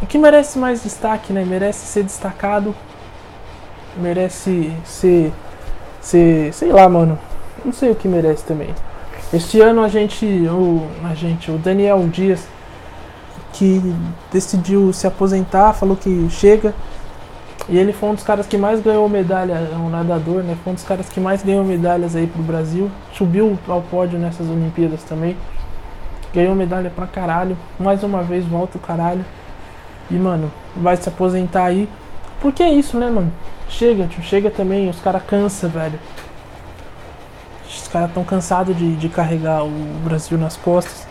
O 0.01 0.07
que 0.07 0.17
merece 0.17 0.59
mais 0.59 0.83
destaque, 0.83 1.33
né? 1.33 1.45
Merece 1.45 1.87
ser 1.87 2.03
destacado, 2.03 2.75
merece 3.97 4.73
ser 4.85 5.33
ser, 6.03 6.53
sei 6.53 6.73
lá, 6.73 6.89
mano, 6.89 7.19
não 7.65 7.73
sei 7.73 7.91
o 7.91 7.95
que 7.95 8.09
merece 8.09 8.45
também. 8.45 8.75
Este 9.33 9.61
ano 9.61 9.83
a 9.83 9.89
gente, 9.89 10.27
o, 10.27 10.87
a 11.05 11.15
gente, 11.15 11.51
o 11.51 11.57
Daniel 11.57 12.07
Dias, 12.09 12.47
que 13.53 13.95
decidiu 14.33 14.93
se 14.93 15.07
aposentar, 15.07 15.73
falou 15.75 15.97
que 15.97 16.29
chega. 16.31 16.75
E 17.69 17.79
ele 17.79 17.93
foi 17.93 18.09
um 18.09 18.15
dos 18.15 18.25
caras 18.25 18.47
que 18.47 18.59
mais 18.59 18.81
ganhou 18.81 19.09
medalha, 19.09 19.53
é 19.73 19.77
um 19.77 19.89
nadador, 19.89 20.43
né? 20.43 20.57
Foi 20.65 20.73
um 20.73 20.75
dos 20.75 20.85
caras 20.85 21.09
que 21.09 21.21
mais 21.21 21.43
ganhou 21.43 21.65
medalhas 21.65 22.17
aí 22.17 22.27
pro 22.27 22.43
Brasil. 22.43 22.91
Subiu 23.13 23.57
ao 23.69 23.83
pódio 23.83 24.19
nessas 24.19 24.49
Olimpíadas 24.49 25.03
também. 25.05 25.37
Ganhou 26.35 26.55
medalha 26.55 26.91
pra 26.91 27.07
caralho. 27.07 27.57
Mais 27.79 28.03
uma 28.03 28.23
vez 28.23 28.45
volta 28.45 28.79
o 28.79 28.81
caralho. 28.81 29.25
E, 30.11 30.15
mano, 30.15 30.51
vai 30.75 30.97
se 30.97 31.09
aposentar 31.09 31.67
aí. 31.67 31.89
Porque 32.41 32.63
é 32.63 32.71
isso, 32.71 32.99
né, 32.99 33.09
mano? 33.09 33.33
Chega, 33.69 34.07
tio, 34.07 34.23
chega 34.23 34.51
também, 34.51 34.89
os 34.91 34.99
caras 35.01 35.23
cansa, 35.23 35.69
velho. 35.69 35.99
Os 37.67 37.87
caras 37.89 38.13
tão 38.13 38.25
cansados 38.25 38.77
de, 38.77 38.97
de 38.97 39.09
carregar 39.09 39.65
o 39.65 39.71
Brasil 40.05 40.37
nas 40.37 40.57
costas. 40.57 41.07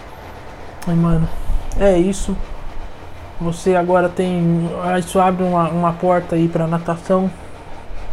Ai, 0.86 0.96
mano, 0.96 1.28
é 1.80 1.98
isso. 1.98 2.36
Você 3.40 3.76
agora 3.76 4.08
tem. 4.08 4.70
Isso 5.00 5.20
abre 5.20 5.44
uma, 5.44 5.70
uma 5.70 5.94
porta 5.94 6.36
aí 6.36 6.48
pra 6.48 6.68
natação. 6.68 7.30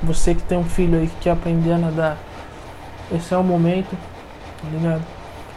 Você 0.03 0.35
que 0.35 0.43
tem 0.43 0.57
um 0.57 0.65
filho 0.65 0.99
aí 0.99 1.07
que 1.07 1.17
quer 1.17 1.31
aprender 1.33 1.73
a 1.73 1.79
nadar. 1.79 2.17
Esse 3.13 3.35
é 3.35 3.37
o 3.37 3.43
momento, 3.43 3.97
tá 4.63 4.69
ligado? 4.71 5.03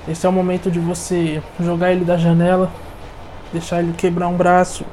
Esse 0.08 0.26
é 0.26 0.30
o 0.30 0.32
momento 0.32 0.72
de 0.72 0.80
você 0.80 1.42
jogar 1.60 1.92
ele 1.92 2.04
da 2.04 2.18
janela, 2.18 2.72
deixar 3.54 3.80
ele 3.80 3.94
quebrar 3.94 4.28
um 4.28 4.36
braço, 4.36 4.84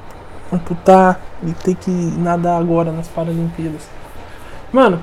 amputar 0.52 1.20
e 1.42 1.52
ter 1.52 1.74
que 1.74 1.90
nadar 1.90 2.60
agora 2.60 2.92
nas 2.92 3.08
Paralimpíadas. 3.08 3.88
Mano, 4.72 5.00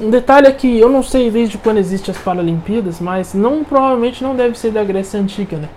um 0.00 0.10
detalhe 0.10 0.46
é 0.46 0.52
que 0.52 0.78
eu 0.78 0.90
não 0.90 1.02
sei 1.02 1.30
desde 1.30 1.56
quando 1.56 1.78
existem 1.78 2.14
as 2.14 2.20
Paralimpíadas, 2.20 3.00
mas 3.00 3.32
não 3.32 3.64
provavelmente 3.64 4.22
não 4.22 4.36
deve 4.36 4.58
ser 4.58 4.70
da 4.70 4.84
Grécia 4.84 5.18
Antiga, 5.18 5.56
né? 5.56 5.68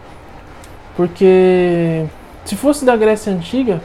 Porque 0.99 2.05
se 2.43 2.57
fosse 2.57 2.83
da 2.83 2.93
Grécia 2.97 3.31
Antiga, 3.31 3.81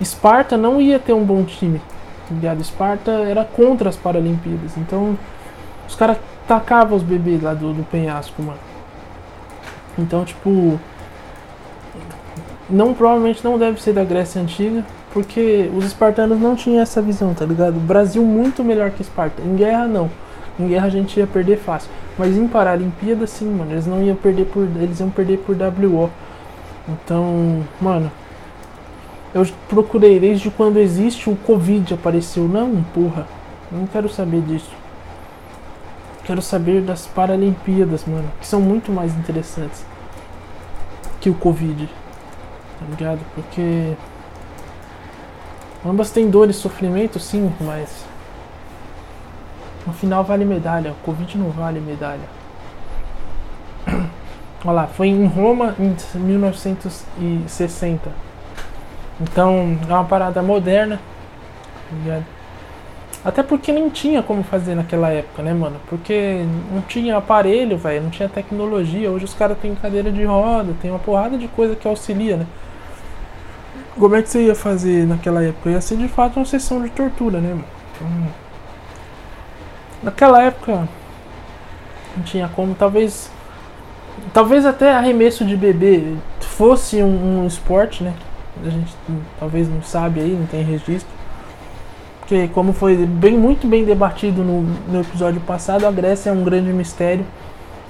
Esparta 0.00 0.56
não 0.56 0.80
ia 0.80 0.98
ter 0.98 1.12
um 1.12 1.22
bom 1.22 1.44
time. 1.44 1.78
Tá 2.26 2.34
ligado? 2.34 2.58
Esparta 2.58 3.10
era 3.10 3.44
contra 3.44 3.90
as 3.90 3.96
Paralimpíadas. 3.96 4.78
Então 4.78 5.18
os 5.86 5.94
caras 5.94 6.16
tacavam 6.48 6.96
os 6.96 7.02
bebês 7.02 7.42
lá 7.42 7.52
do, 7.52 7.74
do 7.74 7.82
penhasco, 7.82 8.42
mano. 8.42 8.58
Então, 9.98 10.24
tipo, 10.24 10.80
não 12.70 12.94
provavelmente 12.94 13.44
não 13.44 13.58
deve 13.58 13.82
ser 13.82 13.92
da 13.92 14.02
Grécia 14.02 14.40
Antiga, 14.40 14.86
porque 15.12 15.70
os 15.76 15.84
espartanos 15.84 16.40
não 16.40 16.56
tinham 16.56 16.80
essa 16.80 17.02
visão, 17.02 17.34
tá 17.34 17.44
ligado? 17.44 17.76
O 17.76 17.80
Brasil 17.80 18.22
muito 18.22 18.64
melhor 18.64 18.90
que 18.90 19.02
Esparta. 19.02 19.42
Em 19.42 19.54
guerra 19.54 19.86
não. 19.86 20.10
Em 20.58 20.66
guerra 20.66 20.86
a 20.86 20.90
gente 20.90 21.20
ia 21.20 21.26
perder 21.26 21.58
fácil. 21.58 21.90
Mas 22.18 22.36
em 22.36 22.48
Paralimpíada 22.48 23.26
sim, 23.26 23.50
mano. 23.50 23.72
Eles 23.72 23.86
não 23.86 24.02
iam 24.02 24.16
perder 24.16 24.46
por. 24.46 24.62
Eles 24.62 25.00
iam 25.00 25.10
perder 25.10 25.38
por 25.38 25.56
WO. 25.56 26.10
Então, 26.88 27.64
mano. 27.80 28.10
Eu 29.34 29.46
procurei 29.68 30.18
desde 30.18 30.50
quando 30.50 30.78
existe 30.78 31.28
o 31.28 31.36
Covid 31.36 31.92
apareceu. 31.94 32.48
Não, 32.48 32.82
porra. 32.94 33.26
Não 33.70 33.86
quero 33.86 34.08
saber 34.08 34.40
disso. 34.42 34.70
Quero 36.24 36.40
saber 36.40 36.80
das 36.82 37.06
Paralimpíadas, 37.06 38.04
mano. 38.06 38.30
Que 38.40 38.46
são 38.46 38.60
muito 38.60 38.90
mais 38.90 39.14
interessantes 39.16 39.84
que 41.20 41.28
o 41.28 41.34
Covid. 41.34 41.86
Tá 42.78 42.86
ligado? 42.88 43.20
Porque 43.34 43.94
Ambas 45.88 46.10
têm 46.10 46.28
dor 46.28 46.50
e 46.50 46.52
sofrimento, 46.52 47.20
sim, 47.20 47.52
mas. 47.60 48.04
No 49.86 49.92
final 49.92 50.24
vale 50.24 50.44
medalha. 50.44 50.92
O 50.92 50.96
Covid 51.04 51.38
não 51.38 51.50
vale 51.50 51.78
medalha. 51.80 52.28
Olha 54.64 54.72
lá, 54.72 54.86
foi 54.86 55.08
em 55.08 55.26
Roma 55.26 55.76
em 55.78 55.94
1960. 56.18 58.10
Então 59.20 59.78
é 59.88 59.92
uma 59.92 60.04
parada 60.04 60.42
moderna. 60.42 61.00
Ligado? 61.92 62.24
Até 63.24 63.42
porque 63.42 63.72
nem 63.72 63.88
tinha 63.88 64.22
como 64.22 64.44
fazer 64.44 64.76
naquela 64.76 65.08
época, 65.10 65.42
né, 65.42 65.52
mano? 65.52 65.76
Porque 65.88 66.44
não 66.72 66.80
tinha 66.82 67.16
aparelho, 67.16 67.76
velho, 67.76 68.04
não 68.04 68.10
tinha 68.10 68.28
tecnologia. 68.28 69.10
Hoje 69.10 69.24
os 69.24 69.34
caras 69.34 69.58
têm 69.58 69.74
cadeira 69.74 70.12
de 70.12 70.24
roda, 70.24 70.72
tem 70.80 70.90
uma 70.90 71.00
porrada 71.00 71.36
de 71.36 71.48
coisa 71.48 71.74
que 71.74 71.88
auxilia, 71.88 72.36
né? 72.36 72.46
Como 73.98 74.14
é 74.14 74.22
que 74.22 74.28
você 74.28 74.44
ia 74.44 74.54
fazer 74.54 75.06
naquela 75.06 75.42
época? 75.42 75.70
Ia 75.70 75.80
ser 75.80 75.96
de 75.96 76.06
fato 76.06 76.36
uma 76.36 76.44
sessão 76.44 76.80
de 76.82 76.90
tortura, 76.90 77.40
né, 77.40 77.48
mano? 77.48 77.64
Então, 77.96 78.08
naquela 80.06 80.40
época 80.40 80.88
não 82.16 82.22
tinha 82.24 82.48
como, 82.48 82.74
talvez 82.74 83.30
talvez 84.32 84.64
até 84.64 84.92
arremesso 84.92 85.44
de 85.44 85.56
bebê 85.56 86.14
fosse 86.40 87.02
um, 87.02 87.42
um 87.42 87.46
esporte, 87.46 88.02
né? 88.02 88.14
A 88.64 88.70
gente 88.70 88.94
talvez 89.38 89.68
não 89.68 89.82
sabe 89.82 90.20
aí, 90.20 90.30
não 90.30 90.46
tem 90.46 90.62
registro. 90.62 91.14
Porque 92.20 92.48
como 92.48 92.72
foi 92.72 92.96
bem 92.96 93.36
muito 93.36 93.66
bem 93.66 93.84
debatido 93.84 94.42
no, 94.42 94.62
no 94.62 95.00
episódio 95.00 95.40
passado, 95.42 95.84
a 95.86 95.90
Grécia 95.90 96.30
é 96.30 96.32
um 96.32 96.42
grande 96.42 96.72
mistério. 96.72 97.26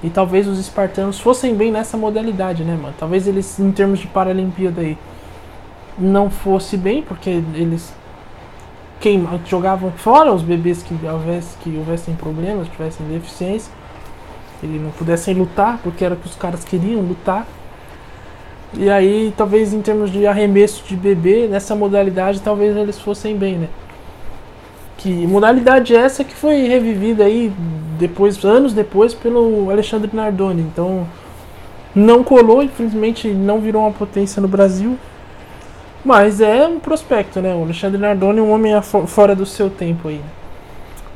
E 0.03 0.11
talvez 0.11 0.49
os 0.49 0.59
espartanos 0.59 1.21
fossem 1.21 1.55
bem 1.55 1.71
nessa 1.71 1.97
modalidade, 1.97 2.65
né, 2.65 2.77
mano? 2.81 2.95
Talvez 2.99 3.27
eles, 3.27 3.59
em 3.61 3.71
termos 3.71 4.01
de 4.01 4.09
Paralimpíada 4.09 4.81
aí, 4.81 4.99
não 5.97 6.29
fosse 6.29 6.77
bem, 6.77 7.03
porque 7.03 7.31
eles 7.55 7.95
queima, 9.01 9.41
jogavam 9.47 9.93
fora 9.93 10.33
os 10.33 10.43
bebês 10.43 10.83
que 10.83 10.95
houvesse, 11.07 11.57
que 11.59 11.77
houvessem 11.77 12.15
problemas, 12.15 12.69
tivessem 12.69 13.07
deficiência, 13.07 13.73
eles 14.63 14.81
não 14.81 14.91
pudessem 14.91 15.35
lutar, 15.35 15.79
porque 15.83 16.05
era 16.05 16.15
o 16.15 16.17
que 16.17 16.27
os 16.27 16.35
caras 16.35 16.65
queriam 16.65 17.01
lutar. 17.03 17.47
E 18.75 18.91
aí, 18.91 19.33
talvez 19.37 19.73
em 19.73 19.81
termos 19.81 20.11
de 20.11 20.27
arremesso 20.27 20.85
de 20.85 20.97
bebê, 20.97 21.47
nessa 21.47 21.75
modalidade, 21.75 22.41
talvez 22.41 22.77
eles 22.77 22.99
fossem 22.99 23.37
bem, 23.37 23.57
né? 23.57 23.69
Que 24.99 25.27
modalidade 25.27 25.95
essa 25.95 26.25
que 26.25 26.35
foi 26.35 26.67
revivida 26.67 27.25
aí 27.25 27.53
depois, 27.99 28.43
anos 28.45 28.73
depois, 28.73 29.15
pelo 29.15 29.71
Alexandre 29.71 30.11
Nardoni. 30.13 30.63
Então, 30.63 31.07
não 31.95 32.25
colou, 32.25 32.63
infelizmente 32.63 33.29
não 33.29 33.61
virou 33.61 33.83
uma 33.83 33.93
potência 33.93 34.41
no 34.43 34.49
Brasil. 34.49 34.99
Mas 36.07 36.41
é 36.41 36.65
um 36.69 36.79
prospecto, 36.79 37.41
né? 37.41 37.53
O 37.53 37.65
Alexandre 37.65 38.01
Nardoni 38.01 38.39
é 38.39 38.43
um 38.43 38.53
homem 38.53 38.73
fora 39.09 39.35
do 39.35 39.45
seu 39.45 39.69
tempo 39.69 40.07
aí. 40.07 40.21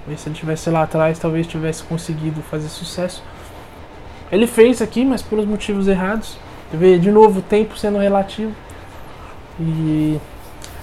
Né? 0.05 0.16
Se 0.16 0.29
ele 0.29 0.35
tivesse 0.35 0.68
lá 0.68 0.83
atrás, 0.83 1.16
talvez 1.16 1.46
tivesse 1.46 1.85
conseguido 1.85 2.42
fazer 2.42 2.68
sucesso. 2.68 3.22
Ele 4.33 4.48
fez 4.48 4.83
aqui, 4.83 5.05
mas 5.05 5.22
pelos 5.22 5.46
motivos 5.46 5.87
errados. 5.87 6.37
Vê 6.72 6.98
de 6.98 7.09
novo 7.09 7.38
o 7.38 7.42
tempo 7.42 7.79
sendo 7.79 7.98
relativo. 7.98 8.53
E, 9.61 10.18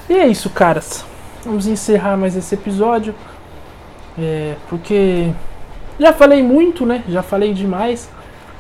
e 0.10 0.14
é 0.14 0.26
isso, 0.26 0.50
caras. 0.52 1.04
Vamos 1.44 1.68
encerrar 1.68 2.16
mais 2.16 2.34
esse 2.38 2.56
episódio. 2.56 3.14
É, 4.18 4.56
porque 4.70 5.34
já 6.00 6.14
falei 6.14 6.42
muito, 6.42 6.86
né? 6.86 7.04
Já 7.10 7.22
falei 7.22 7.54
demais. 7.54 8.10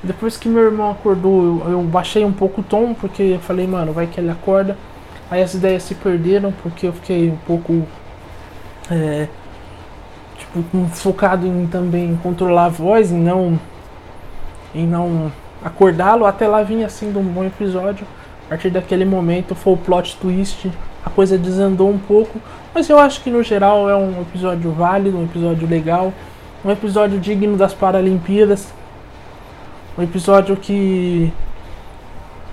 Depois 0.03 0.35
que 0.35 0.49
meu 0.49 0.63
irmão 0.63 0.91
acordou, 0.91 1.61
eu, 1.65 1.71
eu 1.71 1.81
baixei 1.83 2.25
um 2.25 2.33
pouco 2.33 2.59
o 2.59 2.63
tom, 2.65 2.93
porque 2.93 3.23
eu 3.23 3.39
falei, 3.39 3.65
mano, 3.65 3.93
vai 3.93 4.07
que 4.07 4.19
ele 4.19 4.29
acorda. 4.29 4.75
Aí 5.29 5.41
as 5.41 5.53
ideias 5.53 5.83
se 5.83 5.95
perderam 5.95 6.53
porque 6.63 6.87
eu 6.87 6.93
fiquei 6.93 7.29
um 7.29 7.37
pouco 7.37 7.83
é, 8.89 9.27
tipo, 10.37 10.63
focado 10.93 11.45
em 11.45 11.67
também 11.67 12.17
controlar 12.23 12.65
a 12.65 12.69
voz 12.69 13.11
e 13.11 13.15
não 13.15 13.59
em 14.73 14.87
não 14.87 15.31
acordá-lo. 15.63 16.25
Até 16.25 16.47
lá 16.47 16.63
vinha 16.63 16.87
sendo 16.89 17.19
um 17.19 17.23
bom 17.23 17.43
episódio. 17.43 18.05
A 18.45 18.49
partir 18.49 18.69
daquele 18.69 19.03
momento 19.03 19.53
foi 19.53 19.73
o 19.73 19.77
plot 19.77 20.15
twist, 20.17 20.71
a 21.05 21.09
coisa 21.09 21.37
desandou 21.37 21.89
um 21.89 21.97
pouco, 21.97 22.39
mas 22.73 22.89
eu 22.89 22.97
acho 22.97 23.21
que 23.21 23.29
no 23.29 23.43
geral 23.43 23.89
é 23.89 23.95
um 23.95 24.21
episódio 24.21 24.71
válido, 24.71 25.17
um 25.17 25.25
episódio 25.25 25.67
legal, 25.67 26.13
um 26.63 26.71
episódio 26.71 27.19
digno 27.19 27.57
das 27.57 27.73
Paralimpíadas, 27.73 28.73
um 29.97 30.03
episódio 30.03 30.55
que 30.55 31.33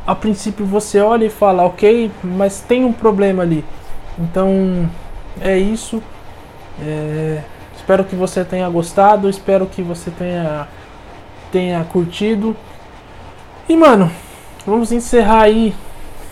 a 0.07 0.15
princípio 0.15 0.67
você 0.67 1.01
olha 1.01 1.25
e 1.25 1.31
fala, 1.31 1.65
ok, 1.65 2.11
mas 2.23 2.61
tem 2.61 2.85
um 2.85 2.93
problema 2.93 3.43
ali. 3.43 3.65
Então 4.19 4.89
é 5.41 5.59
isso. 5.59 6.03
É, 6.81 7.41
espero 7.77 8.05
que 8.05 8.15
você 8.15 8.45
tenha 8.45 8.69
gostado, 8.69 9.29
espero 9.29 9.67
que 9.67 9.83
você 9.83 10.11
tenha, 10.11 10.69
tenha 11.51 11.85
curtido. 11.85 12.57
E 13.69 13.77
mano, 13.77 14.11
vamos 14.67 14.93
encerrar 14.93 15.43
aí 15.43 15.75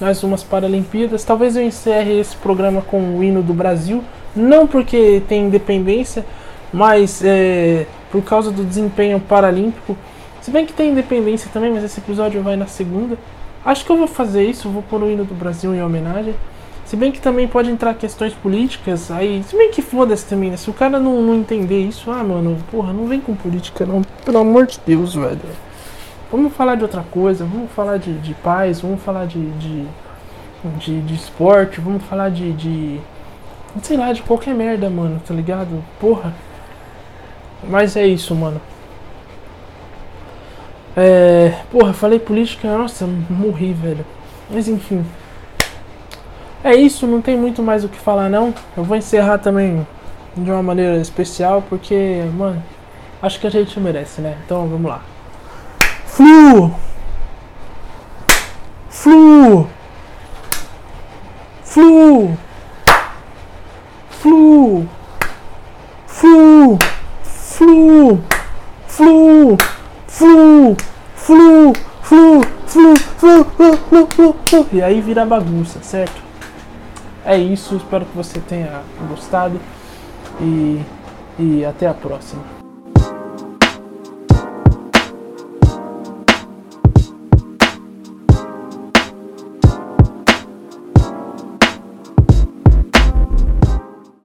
mais 0.01 0.23
umas 0.23 0.43
Paralimpíadas. 0.43 1.25
Talvez 1.25 1.57
eu 1.57 1.63
encerre 1.63 2.19
esse 2.19 2.37
programa 2.37 2.83
com 2.83 3.17
o 3.17 3.25
hino 3.25 3.43
do 3.43 3.55
Brasil. 3.55 4.03
Não 4.35 4.67
porque 4.67 5.23
tem 5.29 5.47
independência, 5.47 6.25
mas 6.73 7.23
é, 7.25 7.87
por 8.11 8.23
causa 8.23 8.51
do 8.51 8.65
desempenho 8.65 9.21
paralímpico. 9.21 9.97
Se 10.41 10.51
bem 10.51 10.67
que 10.67 10.73
tem 10.73 10.91
independência 10.91 11.49
também, 11.53 11.71
mas 11.71 11.85
esse 11.85 12.01
episódio 12.01 12.43
vai 12.43 12.57
na 12.57 12.67
segunda. 12.67 13.17
Acho 13.65 13.85
que 13.85 13.93
eu 13.93 13.97
vou 13.97 14.09
fazer 14.09 14.45
isso, 14.45 14.69
vou 14.69 14.83
pôr 14.83 15.03
o 15.03 15.11
hino 15.11 15.25
do 15.25 15.35
Brasil 15.35 15.75
em 15.75 15.83
homenagem. 15.83 16.35
Se 16.85 16.97
bem 16.97 17.13
que 17.13 17.21
também 17.21 17.47
pode 17.47 17.71
entrar 17.71 17.95
questões 17.95 18.35
políticas, 18.35 19.11
aí. 19.11 19.43
Se 19.45 19.57
bem 19.57 19.71
que 19.71 19.81
foda-se 19.81 20.27
também, 20.27 20.51
né? 20.51 20.57
Se 20.57 20.69
o 20.69 20.73
cara 20.73 20.99
não, 20.99 21.23
não 21.23 21.35
entender 21.35 21.81
isso, 21.81 22.11
ah, 22.11 22.23
mano, 22.25 22.59
porra, 22.71 22.93
não 22.93 23.07
vem 23.07 23.21
com 23.21 23.35
política 23.35 23.87
não. 23.87 24.03
Pelo 24.25 24.39
amor 24.39 24.67
de 24.67 24.79
Deus, 24.85 25.15
velho. 25.15 25.41
Vamos 26.31 26.53
falar 26.55 26.75
de 26.75 26.83
outra 26.83 27.05
coisa, 27.11 27.45
vamos 27.45 27.71
falar 27.73 27.99
de, 27.99 28.13
de 28.19 28.35
paz, 28.35 28.81
vamos 28.81 29.01
falar 29.03 29.27
de, 29.27 29.51
de, 29.53 29.87
de, 30.79 31.01
de 31.03 31.15
esporte, 31.15 31.81
vamos 31.81 32.03
falar 32.03 32.31
de, 32.31 32.53
de. 32.53 33.01
Sei 33.83 33.97
lá, 33.97 34.13
de 34.13 34.23
qualquer 34.23 34.55
merda, 34.55 34.91
mano, 34.91 35.21
tá 35.27 35.33
ligado? 35.33 35.83
Porra. 36.01 36.35
Mas 37.63 37.97
é 37.97 38.07
isso, 38.07 38.35
mano. 38.35 38.61
É. 40.97 41.55
Porra, 41.71 41.93
falei 41.93 42.19
política, 42.19 42.77
nossa, 42.77 43.07
morri, 43.07 43.73
velho. 43.73 44.05
Mas 44.51 44.69
enfim. 44.69 45.05
É 46.65 46.75
isso, 46.75 47.07
não 47.07 47.21
tem 47.21 47.37
muito 47.37 47.63
mais 47.63 47.85
o 47.85 47.89
que 47.89 47.99
falar 47.99 48.29
não. 48.29 48.55
Eu 48.77 48.85
vou 48.85 48.97
encerrar 48.97 49.39
também 49.39 49.87
de 50.37 50.51
uma 50.51 50.63
maneira 50.63 50.97
especial, 50.97 51.63
porque, 51.69 52.23
mano, 52.35 52.63
acho 53.21 53.41
que 53.41 53.47
a 53.47 53.51
gente 53.51 53.79
merece, 53.81 54.21
né? 54.21 54.37
Então 54.45 54.69
vamos 54.69 54.89
lá. 54.89 55.03
Flu! 56.07 56.75
Flu! 58.89 59.69
Flu! 61.65 62.39
Flu! 64.11 64.89
Flu! 66.07 66.79
Flu! 67.25 68.21
Flu! 68.87 69.59
Flu, 70.23 70.77
flu, 71.17 71.73
flu, 72.01 72.43
flu, 72.67 72.95
flu, 73.19 73.45
flu, 73.45 73.77
flu, 73.89 74.07
flu, 74.07 74.37
flu. 74.47 74.67
E 74.73 74.81
aí 74.81 75.01
vira 75.01 75.27
bagunça, 75.27 75.81
certo? 75.83 76.23
É 77.25 77.37
isso, 77.37 77.75
espero 77.77 78.05
que 78.05 78.17
você 78.17 78.39
tenha 78.39 78.83
gostado 79.09 79.61
e, 80.41 80.81
e 81.39 81.65
até 81.65 81.89
a 81.89 81.95
próxima. 81.95 82.62